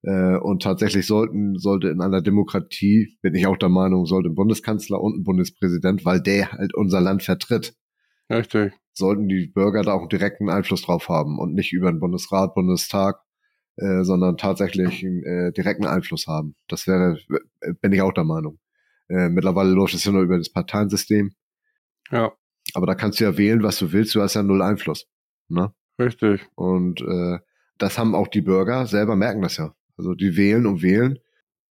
Äh, 0.04 0.38
und 0.38 0.63
tatsächlich 0.63 1.08
sollten, 1.08 1.58
sollte 1.58 1.89
in 1.89 2.02
einer 2.02 2.21
Demokratie, 2.21 3.17
bin 3.21 3.36
ich 3.36 3.47
auch 3.47 3.58
der 3.58 3.69
Meinung, 3.69 4.06
sollte 4.06 4.30
ein 4.30 4.36
Bundeskanzler 4.36 5.02
und 5.02 5.19
ein 5.19 5.23
Bundespräsident, 5.23 6.06
weil 6.06 6.21
der 6.21 6.52
halt 6.54 6.73
unser 6.75 7.02
Land 7.02 7.23
vertritt. 7.23 7.75
Richtig. 8.32 8.73
Sollten 9.00 9.28
die 9.28 9.48
Bürger 9.48 9.82
da 9.82 9.94
auch 9.94 10.08
direkten 10.08 10.50
Einfluss 10.50 10.84
drauf 10.84 11.10
haben 11.10 11.40
und 11.40 11.54
nicht 11.54 11.74
über 11.74 11.92
den 11.92 12.00
Bundesrat, 12.00 12.54
Bundestag, 12.54 13.22
äh, 13.78 14.04
sondern 14.04 14.38
tatsächlich 14.38 15.04
einen 15.04 15.24
äh, 15.24 15.52
direkten 15.54 15.86
Einfluss 15.86 16.28
haben. 16.28 16.56
Das 16.68 16.86
wäre, 16.86 17.18
bin 17.82 17.94
ich 17.94 18.02
auch 18.02 18.14
der 18.14 18.26
Meinung. 18.26 18.60
Äh, 19.08 19.30
mittlerweile 19.30 19.72
läuft 19.72 19.94
es 19.94 20.04
ja 20.04 20.12
nur 20.12 20.22
über 20.22 20.38
das 20.38 20.52
Parteiensystem. 20.52 21.32
Ja. 22.12 22.32
Aber 22.74 22.86
da 22.86 22.94
kannst 22.94 23.20
du 23.20 23.24
ja 23.24 23.38
wählen, 23.38 23.64
was 23.64 23.80
du 23.80 23.92
willst, 23.92 24.14
du 24.14 24.22
hast 24.22 24.36
ja 24.36 24.44
null 24.44 24.62
Einfluss. 24.62 25.08
Ne? 25.48 25.74
Richtig. 25.98 26.48
Und 26.56 27.02
äh, 27.02 27.40
das 27.78 27.98
haben 27.98 28.16
auch 28.16 28.28
die 28.28 28.42
Bürger 28.42 28.86
selber 28.86 29.16
merken 29.16 29.42
das 29.42 29.58
ja. 29.58 29.74
Also 29.98 30.14
die 30.14 30.38
wählen 30.38 30.66
und 30.66 30.82
wählen. 30.82 31.20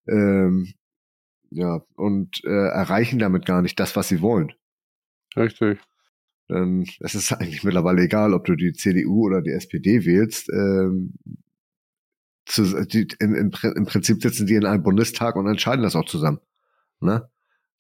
Ähm, 0.09 0.73
ja, 1.51 1.83
und 1.97 2.43
äh, 2.45 2.69
erreichen 2.69 3.19
damit 3.19 3.47
gar 3.47 3.63
nicht 3.63 3.79
das, 3.79 3.97
was 3.97 4.09
sie 4.09 4.21
wollen. 4.21 4.53
Richtig. 5.37 5.81
Denn 6.49 6.87
es 7.01 7.15
ist 7.15 7.33
eigentlich 7.33 7.65
mittlerweile 7.65 8.03
egal, 8.03 8.35
ob 8.35 8.45
du 8.45 8.55
die 8.55 8.73
CDU 8.73 9.27
oder 9.27 9.43
die 9.43 9.51
SPD 9.51 10.05
wählst. 10.05 10.49
Ähm, 10.53 11.15
zu, 12.47 12.87
die, 12.87 13.09
im, 13.19 13.35
im, 13.35 13.51
Im 13.75 13.87
Prinzip 13.87 14.23
sitzen 14.23 14.47
die 14.47 14.55
in 14.55 14.67
einem 14.67 14.85
Bundestag 14.85 15.35
und 15.35 15.49
entscheiden 15.49 15.83
das 15.83 15.97
auch 15.97 16.07
zusammen. 16.07 16.39
Ne? 17.01 17.29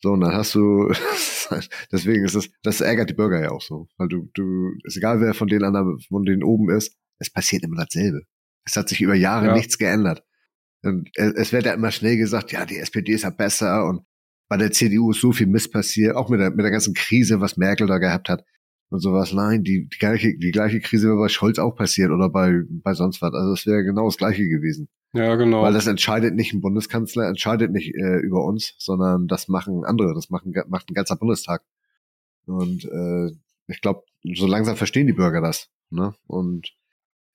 So, 0.02 0.12
und 0.12 0.20
dann 0.20 0.34
hast 0.34 0.54
du, 0.56 0.92
deswegen 1.92 2.24
ist 2.24 2.34
es, 2.34 2.50
das 2.62 2.80
ärgert 2.80 3.10
die 3.10 3.14
Bürger 3.14 3.40
ja 3.40 3.50
auch 3.50 3.62
so. 3.62 3.88
Weil 3.96 4.08
du, 4.08 4.28
du, 4.34 4.72
ist 4.82 4.96
egal, 4.96 5.20
wer 5.20 5.34
von 5.34 5.46
denen 5.46 5.64
anderen, 5.64 6.00
von 6.00 6.24
denen 6.24 6.42
oben 6.42 6.70
ist, 6.70 6.96
es 7.18 7.30
passiert 7.30 7.62
immer 7.62 7.76
dasselbe. 7.76 8.22
Es 8.64 8.76
hat 8.76 8.88
sich 8.88 9.00
über 9.00 9.14
Jahre 9.14 9.46
ja. 9.46 9.54
nichts 9.54 9.78
geändert. 9.78 10.24
Und 10.82 11.08
es 11.14 11.52
wird 11.52 11.66
ja 11.66 11.72
immer 11.72 11.92
schnell 11.92 12.16
gesagt, 12.16 12.52
ja, 12.52 12.66
die 12.66 12.78
SPD 12.78 13.12
ist 13.12 13.22
ja 13.22 13.30
besser 13.30 13.86
und 13.86 14.02
bei 14.48 14.56
der 14.56 14.70
CDU 14.70 15.10
ist 15.10 15.20
so 15.20 15.32
viel 15.32 15.46
Mist 15.46 15.72
passiert, 15.72 16.14
auch 16.14 16.28
mit 16.28 16.40
der, 16.40 16.50
mit 16.50 16.60
der 16.60 16.70
ganzen 16.70 16.94
Krise, 16.94 17.40
was 17.40 17.56
Merkel 17.56 17.86
da 17.86 17.98
gehabt 17.98 18.28
hat 18.28 18.44
und 18.90 19.00
sowas. 19.00 19.32
Nein, 19.32 19.62
die, 19.62 19.88
die 19.88 19.98
gleiche, 19.98 20.36
die 20.36 20.50
gleiche 20.50 20.80
Krise 20.80 21.08
wäre 21.08 21.18
bei 21.18 21.28
Scholz 21.28 21.58
auch 21.58 21.74
passiert 21.74 22.10
oder 22.10 22.28
bei, 22.28 22.62
bei 22.68 22.94
sonst 22.94 23.20
was. 23.22 23.32
Also 23.32 23.52
es 23.52 23.66
wäre 23.66 23.84
genau 23.84 24.06
das 24.06 24.16
gleiche 24.16 24.48
gewesen. 24.48 24.88
Ja, 25.12 25.34
genau. 25.36 25.62
Weil 25.62 25.72
das 25.72 25.86
entscheidet 25.86 26.34
nicht 26.34 26.52
ein 26.52 26.60
Bundeskanzler, 26.60 27.26
entscheidet 27.28 27.72
nicht 27.72 27.94
äh, 27.94 28.18
über 28.18 28.44
uns, 28.44 28.74
sondern 28.78 29.26
das 29.28 29.48
machen 29.48 29.84
andere, 29.84 30.14
das 30.14 30.30
machen, 30.30 30.52
macht 30.68 30.90
ein 30.90 30.94
ganzer 30.94 31.16
Bundestag. 31.16 31.64
Und 32.46 32.84
äh, 32.84 33.32
ich 33.66 33.80
glaube, 33.80 34.04
so 34.34 34.46
langsam 34.46 34.76
verstehen 34.76 35.06
die 35.06 35.12
Bürger 35.12 35.40
das. 35.40 35.70
Ne? 35.90 36.14
Und 36.26 36.74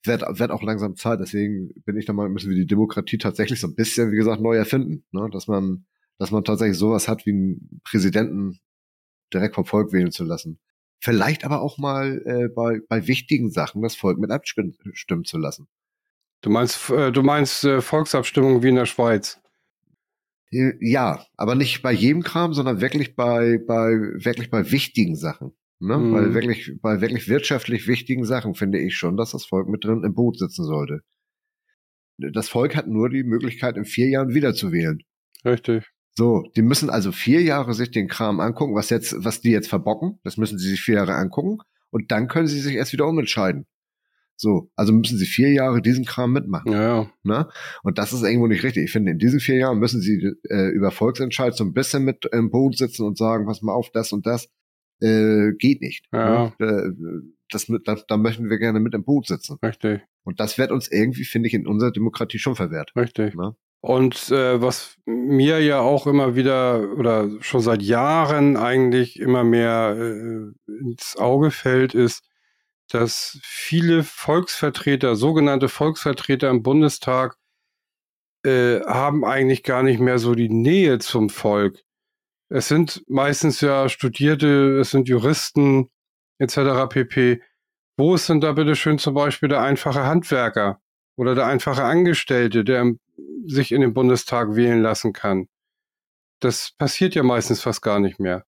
wird, 0.04 0.22
wird 0.22 0.50
auch 0.50 0.62
langsam 0.62 0.96
Zeit. 0.96 1.20
Deswegen 1.20 1.70
bin 1.84 1.96
ich 1.96 2.06
der 2.06 2.14
Meinung, 2.14 2.32
müssen 2.32 2.50
wir 2.50 2.56
die 2.56 2.66
Demokratie 2.66 3.18
tatsächlich 3.18 3.60
so 3.60 3.66
ein 3.66 3.74
bisschen, 3.74 4.12
wie 4.12 4.16
gesagt, 4.16 4.40
neu 4.40 4.56
erfinden. 4.56 5.04
Ne? 5.10 5.28
Dass 5.32 5.48
man, 5.48 5.84
dass 6.18 6.30
man 6.30 6.44
tatsächlich 6.44 6.78
sowas 6.78 7.08
hat, 7.08 7.26
wie 7.26 7.32
einen 7.32 7.80
Präsidenten 7.84 8.60
direkt 9.32 9.54
vom 9.54 9.64
Volk 9.64 9.92
wählen 9.92 10.12
zu 10.12 10.24
lassen. 10.24 10.58
Vielleicht 11.04 11.44
aber 11.44 11.62
auch 11.62 11.78
mal 11.78 12.22
äh, 12.24 12.48
bei, 12.48 12.78
bei 12.88 13.08
wichtigen 13.08 13.50
Sachen 13.50 13.82
das 13.82 13.96
Volk 13.96 14.18
mit 14.18 14.30
abstimmen 14.30 15.24
zu 15.24 15.36
lassen. 15.36 15.66
Du 16.42 16.50
meinst, 16.50 16.90
äh, 16.90 17.10
du 17.10 17.24
meinst 17.24 17.64
äh, 17.64 17.80
Volksabstimmung 17.80 18.62
wie 18.62 18.68
in 18.68 18.76
der 18.76 18.86
Schweiz? 18.86 19.40
Äh, 20.52 20.74
ja, 20.80 21.26
aber 21.36 21.56
nicht 21.56 21.82
bei 21.82 21.90
jedem 21.90 22.22
Kram, 22.22 22.54
sondern 22.54 22.80
wirklich 22.80 23.16
bei, 23.16 23.58
bei, 23.66 23.90
wirklich 24.24 24.48
bei 24.48 24.70
wichtigen 24.70 25.16
Sachen. 25.16 25.52
Ne? 25.80 25.98
Mhm. 25.98 26.12
Weil 26.12 26.34
wirklich, 26.34 26.72
bei 26.80 27.00
wirklich 27.00 27.28
wirtschaftlich 27.28 27.88
wichtigen 27.88 28.24
Sachen 28.24 28.54
finde 28.54 28.78
ich 28.78 28.96
schon, 28.96 29.16
dass 29.16 29.32
das 29.32 29.44
Volk 29.44 29.68
mit 29.68 29.84
drin 29.84 30.04
im 30.04 30.14
Boot 30.14 30.38
sitzen 30.38 30.64
sollte. 30.64 31.00
Das 32.16 32.48
Volk 32.48 32.76
hat 32.76 32.86
nur 32.86 33.10
die 33.10 33.24
Möglichkeit, 33.24 33.76
in 33.76 33.86
vier 33.86 34.08
Jahren 34.08 34.34
wieder 34.34 34.54
zu 34.54 34.70
wählen. 34.70 35.02
Richtig. 35.44 35.91
So, 36.14 36.44
die 36.56 36.62
müssen 36.62 36.90
also 36.90 37.10
vier 37.10 37.42
Jahre 37.42 37.72
sich 37.74 37.90
den 37.90 38.08
Kram 38.08 38.40
angucken, 38.40 38.74
was 38.74 38.90
jetzt, 38.90 39.14
was 39.24 39.40
die 39.40 39.50
jetzt 39.50 39.68
verbocken. 39.68 40.18
Das 40.24 40.36
müssen 40.36 40.58
sie 40.58 40.68
sich 40.68 40.80
vier 40.82 40.96
Jahre 40.96 41.14
angucken 41.14 41.58
und 41.90 42.10
dann 42.10 42.28
können 42.28 42.46
sie 42.46 42.60
sich 42.60 42.74
erst 42.74 42.92
wieder 42.92 43.06
umentscheiden. 43.06 43.66
So, 44.36 44.70
also 44.74 44.92
müssen 44.92 45.18
sie 45.18 45.26
vier 45.26 45.52
Jahre 45.52 45.80
diesen 45.80 46.04
Kram 46.04 46.32
mitmachen. 46.32 46.72
Ja. 46.72 47.10
Ne? 47.22 47.48
Und 47.82 47.98
das 47.98 48.12
ist 48.12 48.22
irgendwo 48.22 48.48
nicht 48.48 48.64
richtig. 48.64 48.84
Ich 48.84 48.92
finde, 48.92 49.12
in 49.12 49.18
diesen 49.18 49.40
vier 49.40 49.56
Jahren 49.56 49.78
müssen 49.78 50.00
sie 50.00 50.32
äh, 50.48 50.68
über 50.70 50.90
Volksentscheid 50.90 51.54
so 51.54 51.64
ein 51.64 51.72
bisschen 51.72 52.04
mit 52.04 52.26
im 52.32 52.50
Boot 52.50 52.76
sitzen 52.76 53.06
und 53.06 53.16
sagen, 53.16 53.46
pass 53.46 53.62
mal 53.62 53.72
auf, 53.72 53.90
das 53.92 54.12
und 54.12 54.26
das 54.26 54.48
äh, 55.00 55.52
geht 55.58 55.80
nicht. 55.80 56.06
Ja. 56.12 56.52
Ne? 56.58 56.66
Äh, 56.66 56.90
das, 57.50 57.70
da, 57.84 57.96
da 58.08 58.16
möchten 58.16 58.50
wir 58.50 58.58
gerne 58.58 58.80
mit 58.80 58.94
im 58.94 59.04
Boot 59.04 59.28
sitzen. 59.28 59.58
Richtig. 59.62 60.02
Und 60.24 60.40
das 60.40 60.58
wird 60.58 60.72
uns 60.72 60.90
irgendwie, 60.90 61.24
finde 61.24 61.48
ich, 61.48 61.54
in 61.54 61.66
unserer 61.66 61.92
Demokratie 61.92 62.38
schon 62.38 62.56
verwehrt. 62.56 62.92
Richtig. 62.96 63.34
Ne? 63.34 63.54
Und 63.82 64.30
äh, 64.30 64.62
was 64.62 64.96
mir 65.06 65.60
ja 65.60 65.80
auch 65.80 66.06
immer 66.06 66.36
wieder 66.36 66.92
oder 66.96 67.28
schon 67.40 67.60
seit 67.60 67.82
Jahren 67.82 68.56
eigentlich 68.56 69.18
immer 69.18 69.42
mehr 69.42 69.96
äh, 69.98 70.72
ins 70.72 71.16
Auge 71.16 71.50
fällt, 71.50 71.92
ist, 71.92 72.22
dass 72.88 73.40
viele 73.42 74.04
Volksvertreter, 74.04 75.16
sogenannte 75.16 75.68
Volksvertreter 75.68 76.48
im 76.48 76.62
Bundestag, 76.62 77.36
äh, 78.44 78.80
haben 78.82 79.24
eigentlich 79.24 79.64
gar 79.64 79.82
nicht 79.82 79.98
mehr 79.98 80.20
so 80.20 80.36
die 80.36 80.48
Nähe 80.48 81.00
zum 81.00 81.28
Volk. 81.28 81.82
Es 82.50 82.68
sind 82.68 83.02
meistens 83.08 83.60
ja 83.62 83.88
Studierte, 83.88 84.78
es 84.78 84.92
sind 84.92 85.08
Juristen 85.08 85.90
etc. 86.38 86.88
pp. 86.88 87.42
Wo 87.96 88.14
ist 88.14 88.28
denn 88.28 88.40
da 88.40 88.52
bitte 88.52 88.76
schön 88.76 88.98
zum 88.98 89.14
Beispiel 89.14 89.48
der 89.48 89.62
einfache 89.62 90.04
Handwerker 90.04 90.80
oder 91.16 91.34
der 91.34 91.46
einfache 91.46 91.82
Angestellte, 91.82 92.62
der 92.62 92.82
im 92.82 93.00
sich 93.46 93.72
in 93.72 93.80
den 93.80 93.94
Bundestag 93.94 94.54
wählen 94.54 94.82
lassen 94.82 95.12
kann. 95.12 95.48
Das 96.40 96.72
passiert 96.76 97.14
ja 97.14 97.22
meistens 97.22 97.60
fast 97.60 97.82
gar 97.82 98.00
nicht 98.00 98.18
mehr. 98.18 98.44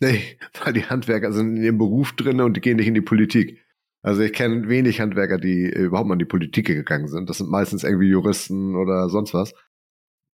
Nee, 0.00 0.38
weil 0.64 0.72
die 0.72 0.86
Handwerker 0.86 1.32
sind 1.32 1.56
in 1.56 1.62
ihrem 1.62 1.78
Beruf 1.78 2.12
drin 2.12 2.40
und 2.40 2.56
die 2.56 2.60
gehen 2.60 2.76
nicht 2.76 2.86
in 2.88 2.94
die 2.94 3.02
Politik. 3.02 3.62
Also 4.02 4.22
ich 4.22 4.32
kenne 4.32 4.68
wenig 4.68 5.00
Handwerker, 5.00 5.36
die 5.36 5.68
überhaupt 5.68 6.08
mal 6.08 6.14
in 6.14 6.20
die 6.20 6.24
Politik 6.24 6.66
gegangen 6.66 7.08
sind. 7.08 7.28
Das 7.28 7.38
sind 7.38 7.50
meistens 7.50 7.84
irgendwie 7.84 8.08
Juristen 8.08 8.76
oder 8.76 9.10
sonst 9.10 9.34
was. 9.34 9.52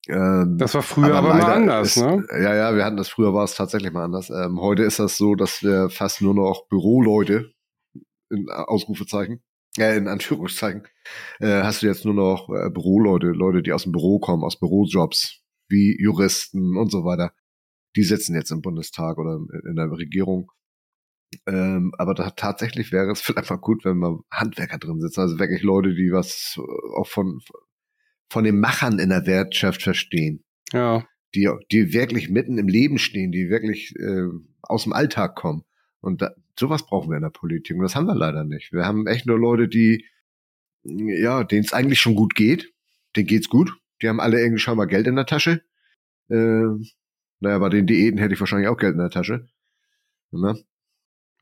Ähm, 0.08 0.56
das 0.56 0.74
war 0.74 0.82
früher 0.82 1.16
aber, 1.16 1.30
aber 1.30 1.42
mal 1.42 1.52
anders, 1.52 1.96
ist, 1.96 2.02
ne? 2.02 2.24
Ja, 2.30 2.54
ja, 2.54 2.76
wir 2.76 2.84
hatten 2.84 2.96
das 2.96 3.08
früher, 3.08 3.34
war 3.34 3.42
es 3.42 3.56
tatsächlich 3.56 3.92
mal 3.92 4.04
anders. 4.04 4.30
Ähm, 4.30 4.60
heute 4.60 4.84
ist 4.84 5.00
das 5.00 5.16
so, 5.16 5.34
dass 5.34 5.64
wir 5.64 5.90
fast 5.90 6.22
nur 6.22 6.34
noch 6.34 6.68
Büroleute 6.68 7.52
in 8.30 8.48
Ausrufezeichen 8.48 9.42
äh, 9.78 9.96
in 9.96 10.08
Anführungszeichen, 10.08 10.86
äh, 11.40 11.62
hast 11.62 11.82
du 11.82 11.86
jetzt 11.86 12.04
nur 12.04 12.14
noch 12.14 12.48
äh, 12.48 12.70
Büroleute, 12.70 13.28
Leute, 13.28 13.62
die 13.62 13.72
aus 13.72 13.84
dem 13.84 13.92
Büro 13.92 14.18
kommen, 14.18 14.44
aus 14.44 14.58
Bürojobs, 14.58 15.42
wie 15.68 15.96
Juristen 16.00 16.76
und 16.76 16.90
so 16.90 17.04
weiter. 17.04 17.32
Die 17.96 18.02
sitzen 18.02 18.34
jetzt 18.34 18.50
im 18.50 18.62
Bundestag 18.62 19.18
oder 19.18 19.40
in 19.68 19.76
der 19.76 19.90
Regierung. 19.90 20.50
Ähm, 21.46 21.92
aber 21.98 22.14
da, 22.14 22.30
tatsächlich 22.30 22.92
wäre 22.92 23.10
es 23.10 23.20
vielleicht 23.22 23.50
mal 23.50 23.56
gut, 23.56 23.84
wenn 23.84 23.98
mal 23.98 24.18
Handwerker 24.30 24.78
drin 24.78 25.00
sitzen, 25.00 25.20
also 25.20 25.38
wirklich 25.38 25.62
Leute, 25.62 25.94
die 25.94 26.10
was 26.12 26.58
äh, 26.58 26.98
auch 26.98 27.06
von, 27.06 27.40
von 28.30 28.44
den 28.44 28.60
Machern 28.60 28.98
in 28.98 29.10
der 29.10 29.26
Wirtschaft 29.26 29.82
verstehen. 29.82 30.44
Ja. 30.72 31.06
Die, 31.34 31.50
die 31.70 31.92
wirklich 31.92 32.30
mitten 32.30 32.56
im 32.58 32.68
Leben 32.68 32.98
stehen, 32.98 33.32
die 33.32 33.50
wirklich 33.50 33.94
äh, 33.96 34.28
aus 34.62 34.84
dem 34.84 34.92
Alltag 34.92 35.36
kommen. 35.36 35.64
Und 36.00 36.22
da, 36.22 36.34
sowas 36.58 36.86
brauchen 36.86 37.10
wir 37.10 37.16
in 37.16 37.22
der 37.22 37.30
Politik. 37.30 37.76
Und 37.76 37.82
das 37.82 37.96
haben 37.96 38.06
wir 38.06 38.14
leider 38.14 38.44
nicht. 38.44 38.72
Wir 38.72 38.84
haben 38.84 39.06
echt 39.06 39.26
nur 39.26 39.38
Leute, 39.38 39.68
die, 39.68 40.04
ja, 40.84 41.44
denen 41.44 41.64
es 41.64 41.72
eigentlich 41.72 42.00
schon 42.00 42.14
gut 42.14 42.34
geht. 42.34 42.72
Denen 43.16 43.26
geht's 43.26 43.48
gut. 43.48 43.72
Die 44.02 44.08
haben 44.08 44.20
alle 44.20 44.40
irgendwie 44.40 44.60
schon 44.60 44.76
mal 44.76 44.86
Geld 44.86 45.06
in 45.06 45.16
der 45.16 45.26
Tasche. 45.26 45.62
Äh, 46.28 46.66
naja, 47.40 47.58
bei 47.58 47.68
den 47.68 47.86
Diäten 47.86 48.18
hätte 48.18 48.34
ich 48.34 48.40
wahrscheinlich 48.40 48.68
auch 48.68 48.78
Geld 48.78 48.94
in 48.94 49.00
der 49.00 49.10
Tasche. 49.10 49.48
Ne? 50.30 50.58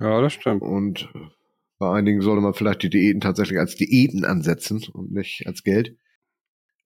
Ja, 0.01 0.21
das 0.21 0.33
stimmt. 0.33 0.62
Und 0.62 1.09
bei 1.79 1.90
einigen 1.93 2.21
sollte 2.21 2.43
man 2.43 2.55
vielleicht 2.55 2.83
die 2.83 2.90
Diäten 2.90 3.21
tatsächlich 3.21 3.59
als 3.59 3.77
Diäten 3.77 4.25
ansetzen 4.25 4.85
und 4.93 5.12
nicht 5.12 5.47
als 5.47 5.62
Geld. 5.62 5.97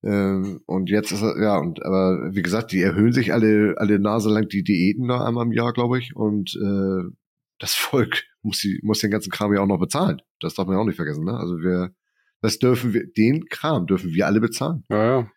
Ähm, 0.02 0.60
und 0.66 0.90
jetzt 0.90 1.10
ist 1.12 1.22
er, 1.22 1.40
ja, 1.42 1.58
und 1.58 1.84
aber 1.84 2.30
wie 2.32 2.42
gesagt, 2.42 2.72
die 2.72 2.80
erhöhen 2.82 3.12
sich 3.12 3.32
alle, 3.32 3.74
alle 3.78 3.98
Nase 3.98 4.30
lang 4.30 4.48
die 4.48 4.62
Diäten 4.62 5.08
da 5.08 5.26
einmal 5.26 5.46
im 5.46 5.52
Jahr, 5.52 5.72
glaube 5.72 5.98
ich. 5.98 6.14
Und 6.14 6.54
äh, 6.56 7.10
das 7.58 7.74
Volk 7.74 8.24
muss, 8.42 8.60
die, 8.60 8.80
muss 8.82 9.00
den 9.00 9.10
ganzen 9.10 9.30
Kram 9.30 9.52
ja 9.52 9.60
auch 9.60 9.66
noch 9.66 9.78
bezahlen. 9.78 10.22
Das 10.40 10.54
darf 10.54 10.66
man 10.66 10.76
ja 10.76 10.82
auch 10.82 10.86
nicht 10.86 10.96
vergessen. 10.96 11.24
Ne? 11.24 11.36
Also 11.36 11.58
wir, 11.58 11.94
das 12.40 12.58
dürfen 12.58 12.94
wir, 12.94 13.06
den 13.06 13.46
Kram 13.46 13.86
dürfen 13.86 14.12
wir 14.12 14.26
alle 14.26 14.40
bezahlen. 14.40 14.84
Ja, 14.88 15.04
ja. 15.04 15.30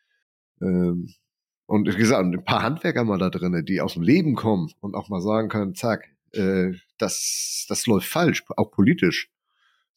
Ähm, 0.61 1.07
und 1.65 1.87
wie 1.87 1.97
gesagt, 1.97 2.25
ein 2.25 2.43
paar 2.43 2.63
Handwerker 2.63 3.03
mal 3.03 3.17
da 3.17 3.29
drinnen, 3.29 3.65
die 3.65 3.81
aus 3.81 3.93
dem 3.93 4.03
Leben 4.03 4.35
kommen 4.35 4.71
und 4.81 4.93
auch 4.93 5.09
mal 5.09 5.21
sagen 5.21 5.47
können, 5.47 5.73
zack, 5.73 6.09
äh, 6.33 6.73
das, 6.97 7.65
das 7.69 7.85
läuft 7.87 8.07
falsch, 8.07 8.43
auch 8.57 8.71
politisch. 8.71 9.29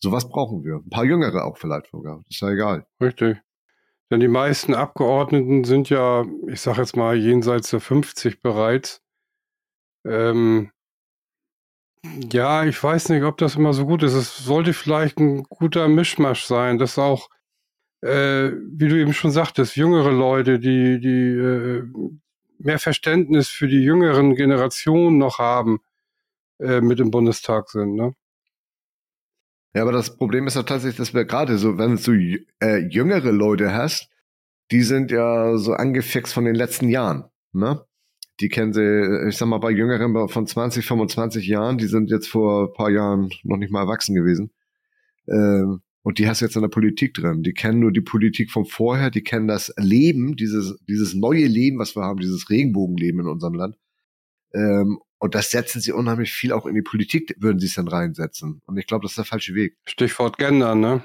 Sowas 0.00 0.28
brauchen 0.28 0.64
wir. 0.64 0.76
Ein 0.76 0.90
paar 0.90 1.04
Jüngere 1.04 1.44
auch 1.44 1.58
vielleicht 1.58 1.90
sogar. 1.90 2.18
Das 2.18 2.36
ist 2.36 2.40
ja 2.40 2.50
egal. 2.50 2.86
Richtig. 3.00 3.38
Denn 4.10 4.20
die 4.20 4.28
meisten 4.28 4.74
Abgeordneten 4.74 5.64
sind 5.64 5.90
ja, 5.90 6.24
ich 6.46 6.60
sag 6.60 6.78
jetzt 6.78 6.96
mal, 6.96 7.16
jenseits 7.16 7.70
der 7.70 7.80
50 7.80 8.42
bereits. 8.42 9.02
Ähm, 10.06 10.70
Ja, 12.32 12.64
ich 12.64 12.82
weiß 12.82 13.08
nicht, 13.08 13.22
ob 13.22 13.38
das 13.38 13.56
immer 13.56 13.72
so 13.72 13.86
gut 13.86 14.02
ist. 14.02 14.12
Es 14.12 14.36
sollte 14.36 14.74
vielleicht 14.74 15.18
ein 15.18 15.44
guter 15.44 15.88
Mischmasch 15.88 16.44
sein, 16.44 16.78
dass 16.78 16.98
auch, 16.98 17.30
äh, 18.02 18.50
wie 18.50 18.88
du 18.88 19.00
eben 19.00 19.14
schon 19.14 19.30
sagtest, 19.30 19.76
jüngere 19.76 20.12
Leute, 20.12 20.58
die, 20.58 21.00
die 21.00 21.08
äh, 21.08 21.82
mehr 22.58 22.78
Verständnis 22.78 23.48
für 23.48 23.68
die 23.68 23.82
jüngeren 23.82 24.34
Generationen 24.34 25.16
noch 25.16 25.38
haben, 25.38 25.80
äh, 26.60 26.80
mit 26.80 27.00
im 27.00 27.10
Bundestag 27.10 27.70
sind. 27.70 27.94
Ne? 27.94 28.14
Ja, 29.74 29.82
aber 29.82 29.92
das 29.92 30.16
Problem 30.16 30.46
ist 30.46 30.56
ja 30.56 30.62
tatsächlich, 30.62 30.98
dass 30.98 31.14
wir 31.14 31.24
gerade 31.24 31.56
so, 31.58 31.78
wenn 31.78 31.96
du 31.96 32.44
äh, 32.62 32.78
jüngere 32.88 33.32
Leute 33.32 33.72
hast, 33.72 34.10
die 34.70 34.82
sind 34.82 35.10
ja 35.10 35.56
so 35.56 35.72
angefixt 35.72 36.34
von 36.34 36.44
den 36.44 36.54
letzten 36.54 36.88
Jahren. 36.88 37.24
Ne? 37.52 37.84
Die 38.40 38.48
kennen 38.48 38.72
sie, 38.72 39.28
ich 39.28 39.36
sag 39.36 39.46
mal, 39.46 39.58
bei 39.58 39.70
Jüngeren 39.70 40.28
von 40.28 40.46
20, 40.46 40.84
25 40.84 41.46
Jahren, 41.46 41.78
die 41.78 41.86
sind 41.86 42.10
jetzt 42.10 42.28
vor 42.28 42.68
ein 42.68 42.72
paar 42.72 42.90
Jahren 42.90 43.30
noch 43.44 43.56
nicht 43.56 43.70
mal 43.70 43.82
erwachsen 43.82 44.14
gewesen. 44.14 44.50
Ähm, 45.28 45.80
und 46.02 46.18
die 46.18 46.28
hast 46.28 46.40
du 46.40 46.44
jetzt 46.44 46.56
in 46.56 46.62
der 46.62 46.68
Politik 46.68 47.14
drin. 47.14 47.42
Die 47.42 47.54
kennen 47.54 47.80
nur 47.80 47.92
die 47.92 48.02
Politik 48.02 48.50
von 48.50 48.66
vorher, 48.66 49.10
die 49.10 49.22
kennen 49.22 49.48
das 49.48 49.72
Leben, 49.78 50.36
dieses, 50.36 50.76
dieses 50.86 51.14
neue 51.14 51.46
Leben, 51.46 51.78
was 51.78 51.96
wir 51.96 52.02
haben, 52.02 52.20
dieses 52.20 52.50
Regenbogenleben 52.50 53.20
in 53.20 53.26
unserem 53.26 53.54
Land. 53.54 53.78
Ähm, 54.52 54.98
und 55.18 55.34
das 55.34 55.50
setzen 55.50 55.80
sie 55.80 55.92
unheimlich 55.92 56.32
viel 56.32 56.52
auch 56.52 56.66
in 56.66 56.74
die 56.74 56.82
Politik, 56.82 57.34
würden 57.38 57.58
sie 57.58 57.66
es 57.66 57.74
dann 57.74 57.88
reinsetzen. 57.88 58.60
Und 58.66 58.76
ich 58.76 58.86
glaube, 58.86 59.04
das 59.04 59.12
ist 59.12 59.18
der 59.18 59.24
falsche 59.24 59.54
Weg. 59.54 59.78
Stichwort 59.86 60.36
Gendern, 60.36 60.80
ne? 60.80 61.04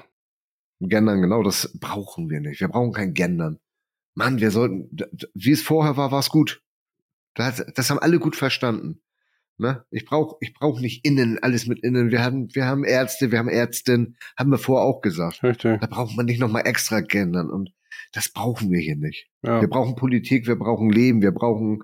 Gendern, 0.80 1.22
genau, 1.22 1.42
das 1.42 1.72
brauchen 1.78 2.28
wir 2.28 2.40
nicht. 2.40 2.60
Wir 2.60 2.68
brauchen 2.68 2.92
kein 2.92 3.14
Gendern. 3.14 3.58
Mann, 4.14 4.40
wir 4.40 4.50
sollten, 4.50 4.94
wie 5.34 5.52
es 5.52 5.62
vorher 5.62 5.96
war, 5.96 6.12
war 6.12 6.20
es 6.20 6.28
gut. 6.28 6.62
Das, 7.34 7.64
das 7.74 7.90
haben 7.90 7.98
alle 7.98 8.18
gut 8.18 8.36
verstanden. 8.36 9.00
Ne? 9.60 9.84
Ich 9.90 10.06
brauche 10.06 10.36
ich 10.40 10.54
brauch 10.54 10.80
nicht 10.80 11.04
innen, 11.04 11.38
alles 11.42 11.66
mit 11.66 11.80
innen. 11.80 12.10
Wir 12.10 12.24
haben, 12.24 12.48
wir 12.54 12.64
haben 12.64 12.82
Ärzte, 12.82 13.30
wir 13.30 13.38
haben 13.38 13.48
Ärztinnen, 13.48 14.16
haben 14.38 14.50
wir 14.50 14.58
vorher 14.58 14.86
auch 14.86 15.02
gesagt. 15.02 15.42
Richtig. 15.42 15.80
Da 15.80 15.86
braucht 15.86 16.16
man 16.16 16.24
nicht 16.24 16.40
nochmal 16.40 16.66
extra 16.66 17.00
gendern. 17.00 17.50
Und 17.50 17.70
das 18.12 18.30
brauchen 18.30 18.70
wir 18.70 18.80
hier 18.80 18.96
nicht. 18.96 19.28
Ja. 19.42 19.60
Wir 19.60 19.68
brauchen 19.68 19.96
Politik, 19.96 20.46
wir 20.46 20.56
brauchen 20.56 20.90
Leben, 20.90 21.20
wir 21.20 21.32
brauchen, 21.32 21.82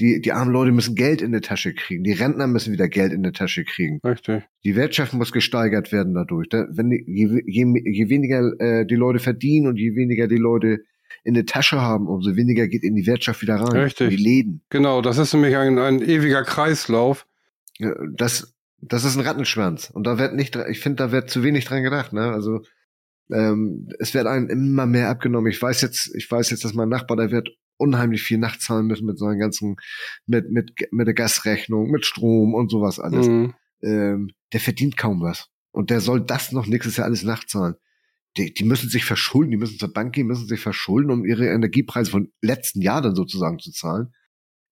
die, 0.00 0.20
die 0.20 0.32
armen 0.32 0.52
Leute 0.52 0.72
müssen 0.72 0.96
Geld 0.96 1.22
in 1.22 1.32
die 1.32 1.40
Tasche 1.40 1.74
kriegen. 1.74 2.02
Die 2.02 2.12
Rentner 2.12 2.48
müssen 2.48 2.72
wieder 2.72 2.88
Geld 2.88 3.12
in 3.12 3.22
die 3.22 3.30
Tasche 3.30 3.64
kriegen. 3.64 4.00
Richtig. 4.04 4.42
Die 4.64 4.74
Wirtschaft 4.74 5.12
muss 5.12 5.30
gesteigert 5.30 5.92
werden 5.92 6.14
dadurch. 6.14 6.48
Da, 6.48 6.66
wenn 6.72 6.90
die, 6.90 7.04
je, 7.06 7.40
je, 7.46 7.66
je 7.84 8.08
weniger 8.08 8.52
äh, 8.58 8.84
die 8.84 8.96
Leute 8.96 9.20
verdienen 9.20 9.68
und 9.68 9.76
je 9.76 9.94
weniger 9.94 10.26
die 10.26 10.38
Leute 10.38 10.80
in 11.24 11.34
der 11.34 11.46
Tasche 11.46 11.80
haben, 11.80 12.08
umso 12.08 12.36
weniger 12.36 12.66
geht 12.68 12.82
in 12.82 12.94
die 12.94 13.06
Wirtschaft 13.06 13.42
wieder 13.42 13.56
rein. 13.56 13.76
Richtig. 13.82 14.10
In 14.10 14.16
die 14.16 14.22
Läden. 14.22 14.64
Genau, 14.70 15.02
das 15.02 15.18
ist 15.18 15.32
nämlich 15.32 15.56
ein, 15.56 15.78
ein 15.78 16.02
ewiger 16.02 16.42
Kreislauf. 16.42 17.26
Ja, 17.78 17.94
das, 18.14 18.54
das 18.80 19.04
ist 19.04 19.16
ein 19.16 19.24
Rattenschwanz. 19.24 19.90
Und 19.90 20.06
da 20.06 20.18
wird 20.18 20.34
nicht, 20.34 20.56
ich 20.56 20.80
finde, 20.80 20.96
da 20.96 21.12
wird 21.12 21.30
zu 21.30 21.42
wenig 21.42 21.64
dran 21.64 21.82
gedacht. 21.82 22.12
Ne? 22.12 22.32
Also 22.32 22.62
ähm, 23.30 23.88
es 23.98 24.14
wird 24.14 24.26
einem 24.26 24.48
immer 24.48 24.86
mehr 24.86 25.10
abgenommen. 25.10 25.50
Ich 25.50 25.62
weiß 25.62 25.80
jetzt, 25.82 26.12
ich 26.14 26.30
weiß 26.30 26.50
jetzt, 26.50 26.64
dass 26.64 26.74
mein 26.74 26.88
Nachbar, 26.88 27.16
der 27.16 27.30
wird 27.30 27.50
unheimlich 27.76 28.22
viel 28.22 28.38
nachzahlen 28.38 28.86
müssen 28.86 29.06
mit 29.06 29.18
seinen 29.18 29.38
ganzen, 29.38 29.76
mit, 30.26 30.50
mit, 30.50 30.72
mit 30.90 31.06
der 31.06 31.14
Gasrechnung, 31.14 31.90
mit 31.90 32.04
Strom 32.04 32.54
und 32.54 32.70
sowas 32.70 32.98
alles. 32.98 33.28
Mhm. 33.28 33.54
Ähm, 33.82 34.30
der 34.52 34.60
verdient 34.60 34.96
kaum 34.96 35.22
was. 35.22 35.48
Und 35.70 35.90
der 35.90 36.00
soll 36.00 36.20
das 36.20 36.52
noch 36.52 36.66
nächstes 36.66 36.96
Jahr 36.96 37.06
alles 37.06 37.22
nachzahlen 37.22 37.76
die, 38.36 38.52
die 38.52 38.64
müssen 38.64 38.88
sich 38.88 39.04
verschulden, 39.04 39.50
die 39.50 39.56
müssen 39.56 39.78
zur 39.78 39.92
Bank 39.92 40.14
gehen, 40.14 40.26
müssen 40.26 40.46
sich 40.46 40.60
verschulden, 40.60 41.10
um 41.10 41.24
ihre 41.24 41.48
Energiepreise 41.48 42.10
von 42.10 42.32
letzten 42.40 42.80
Jahr 42.80 43.02
dann 43.02 43.14
sozusagen 43.14 43.58
zu 43.58 43.70
zahlen. 43.72 44.12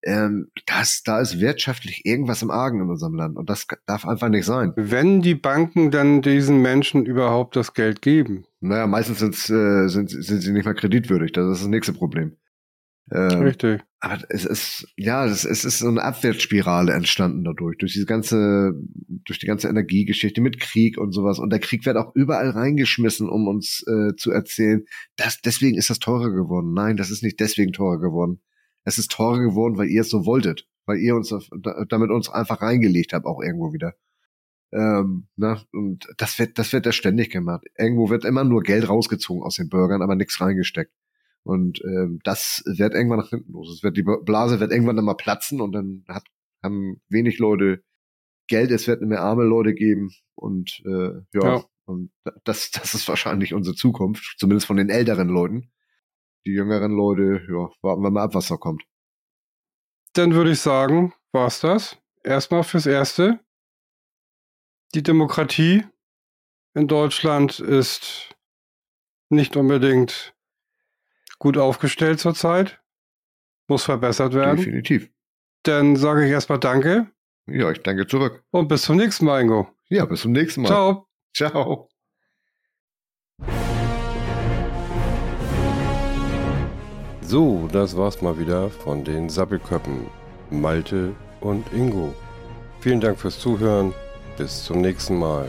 Ähm, 0.02 0.50
das, 0.66 1.02
da 1.02 1.20
ist 1.20 1.40
wirtschaftlich 1.40 2.06
irgendwas 2.06 2.40
im 2.40 2.50
Argen 2.50 2.80
in 2.80 2.88
unserem 2.88 3.14
Land 3.14 3.36
und 3.36 3.50
das 3.50 3.66
darf 3.86 4.06
einfach 4.06 4.30
nicht 4.30 4.46
sein. 4.46 4.72
Wenn 4.76 5.20
die 5.20 5.34
Banken 5.34 5.90
dann 5.90 6.22
diesen 6.22 6.62
Menschen 6.62 7.04
überhaupt 7.04 7.54
das 7.54 7.74
Geld 7.74 8.00
geben? 8.00 8.46
Naja, 8.60 8.86
meistens 8.86 9.20
äh, 9.22 9.88
sind, 9.88 10.08
sind 10.08 10.40
sie 10.40 10.52
nicht 10.52 10.64
mal 10.64 10.74
kreditwürdig, 10.74 11.32
das 11.32 11.52
ist 11.52 11.62
das 11.62 11.68
nächste 11.68 11.92
Problem. 11.92 12.36
Ähm, 13.12 13.42
Richtig. 13.42 13.82
Aber 13.98 14.18
es 14.28 14.44
ist, 14.44 14.86
ja, 14.96 15.26
es, 15.26 15.44
es 15.44 15.64
ist 15.64 15.80
so 15.80 15.88
eine 15.88 16.02
Abwärtsspirale 16.02 16.92
entstanden 16.92 17.44
dadurch, 17.44 17.76
durch 17.78 17.92
diese 17.92 18.06
ganze, 18.06 18.72
durch 19.26 19.38
die 19.38 19.46
ganze 19.46 19.68
Energiegeschichte 19.68 20.40
mit 20.40 20.58
Krieg 20.60 20.96
und 20.96 21.12
sowas. 21.12 21.38
Und 21.38 21.50
der 21.50 21.58
Krieg 21.58 21.84
wird 21.84 21.96
auch 21.96 22.14
überall 22.14 22.50
reingeschmissen, 22.50 23.28
um 23.28 23.46
uns 23.48 23.84
äh, 23.86 24.14
zu 24.16 24.30
erzählen, 24.30 24.84
dass 25.16 25.40
deswegen 25.40 25.76
ist 25.76 25.90
das 25.90 25.98
teurer 25.98 26.30
geworden. 26.30 26.72
Nein, 26.72 26.96
das 26.96 27.10
ist 27.10 27.22
nicht 27.22 27.40
deswegen 27.40 27.72
teurer 27.72 27.98
geworden. 28.00 28.40
Es 28.84 28.96
ist 28.96 29.10
teurer 29.10 29.40
geworden, 29.40 29.76
weil 29.76 29.88
ihr 29.88 30.00
es 30.00 30.10
so 30.10 30.24
wolltet, 30.24 30.66
weil 30.86 30.98
ihr 30.98 31.14
uns 31.14 31.34
damit 31.88 32.10
uns 32.10 32.30
einfach 32.30 32.62
reingelegt 32.62 33.12
habt, 33.12 33.26
auch 33.26 33.42
irgendwo 33.42 33.72
wieder. 33.72 33.94
Ähm, 34.72 35.26
na, 35.36 35.62
und 35.72 36.08
das 36.16 36.38
wird, 36.38 36.58
das 36.58 36.72
wird 36.72 36.86
ja 36.86 36.92
ständig 36.92 37.30
gemacht. 37.30 37.64
Irgendwo 37.76 38.08
wird 38.08 38.24
immer 38.24 38.44
nur 38.44 38.62
Geld 38.62 38.88
rausgezogen 38.88 39.42
aus 39.42 39.56
den 39.56 39.68
Bürgern, 39.68 40.00
aber 40.00 40.14
nichts 40.14 40.40
reingesteckt. 40.40 40.92
Und 41.42 41.80
ähm, 41.84 42.20
das 42.24 42.62
wird 42.66 42.94
irgendwann 42.94 43.20
nach 43.20 43.30
hinten 43.30 43.52
los. 43.52 43.72
Es 43.72 43.82
wird 43.82 43.96
die 43.96 44.02
Blase 44.02 44.60
wird 44.60 44.72
irgendwann 44.72 44.96
dann 44.96 45.04
mal 45.04 45.14
platzen 45.14 45.60
und 45.60 45.72
dann 45.72 46.04
hat, 46.08 46.24
haben 46.62 47.00
wenig 47.08 47.38
Leute 47.38 47.82
Geld, 48.46 48.70
es 48.72 48.88
wird 48.88 49.00
mehr 49.00 49.22
arme 49.22 49.44
Leute 49.44 49.74
geben 49.74 50.10
und 50.34 50.82
äh, 50.84 51.20
ja, 51.32 51.56
ja. 51.56 51.64
und 51.84 52.10
das, 52.44 52.70
das 52.72 52.94
ist 52.94 53.08
wahrscheinlich 53.08 53.54
unsere 53.54 53.76
Zukunft, 53.76 54.36
zumindest 54.38 54.66
von 54.66 54.76
den 54.76 54.90
älteren 54.90 55.28
Leuten. 55.28 55.70
Die 56.44 56.50
jüngeren 56.50 56.92
Leute, 56.92 57.42
ja, 57.48 57.70
warten 57.82 58.02
wir 58.02 58.10
mal 58.10 58.24
ab, 58.24 58.34
was 58.34 58.48
da 58.48 58.56
kommt. 58.56 58.82
Dann 60.14 60.34
würde 60.34 60.50
ich 60.50 60.58
sagen, 60.58 61.14
war's 61.32 61.60
das. 61.60 61.96
Erstmal 62.24 62.64
fürs 62.64 62.86
Erste. 62.86 63.38
Die 64.94 65.02
Demokratie 65.02 65.84
in 66.74 66.88
Deutschland 66.88 67.60
ist 67.60 68.34
nicht 69.28 69.56
unbedingt 69.56 70.34
gut 71.40 71.58
aufgestellt 71.58 72.20
zurzeit. 72.20 72.80
Muss 73.66 73.82
verbessert 73.82 74.34
werden. 74.34 74.58
Definitiv. 74.58 75.10
Dann 75.64 75.96
sage 75.96 76.24
ich 76.24 76.30
erstmal 76.30 76.60
Danke. 76.60 77.10
Ja, 77.46 77.70
ich 77.70 77.82
danke 77.82 78.06
zurück. 78.06 78.44
Und 78.50 78.68
bis 78.68 78.82
zum 78.82 78.96
nächsten 78.96 79.24
Mal, 79.24 79.40
Ingo. 79.40 79.68
Ja, 79.88 80.04
bis 80.04 80.20
zum 80.20 80.32
nächsten 80.32 80.62
Mal. 80.62 80.68
Ciao. 80.68 81.08
Ciao. 81.34 81.88
So, 87.22 87.68
das 87.72 87.96
war's 87.96 88.22
mal 88.22 88.38
wieder 88.38 88.70
von 88.70 89.04
den 89.04 89.28
Sappelköppen. 89.28 90.06
Malte 90.50 91.14
und 91.40 91.72
Ingo. 91.72 92.14
Vielen 92.80 93.00
Dank 93.00 93.18
fürs 93.18 93.38
Zuhören. 93.38 93.94
Bis 94.36 94.64
zum 94.64 94.80
nächsten 94.80 95.18
Mal. 95.18 95.48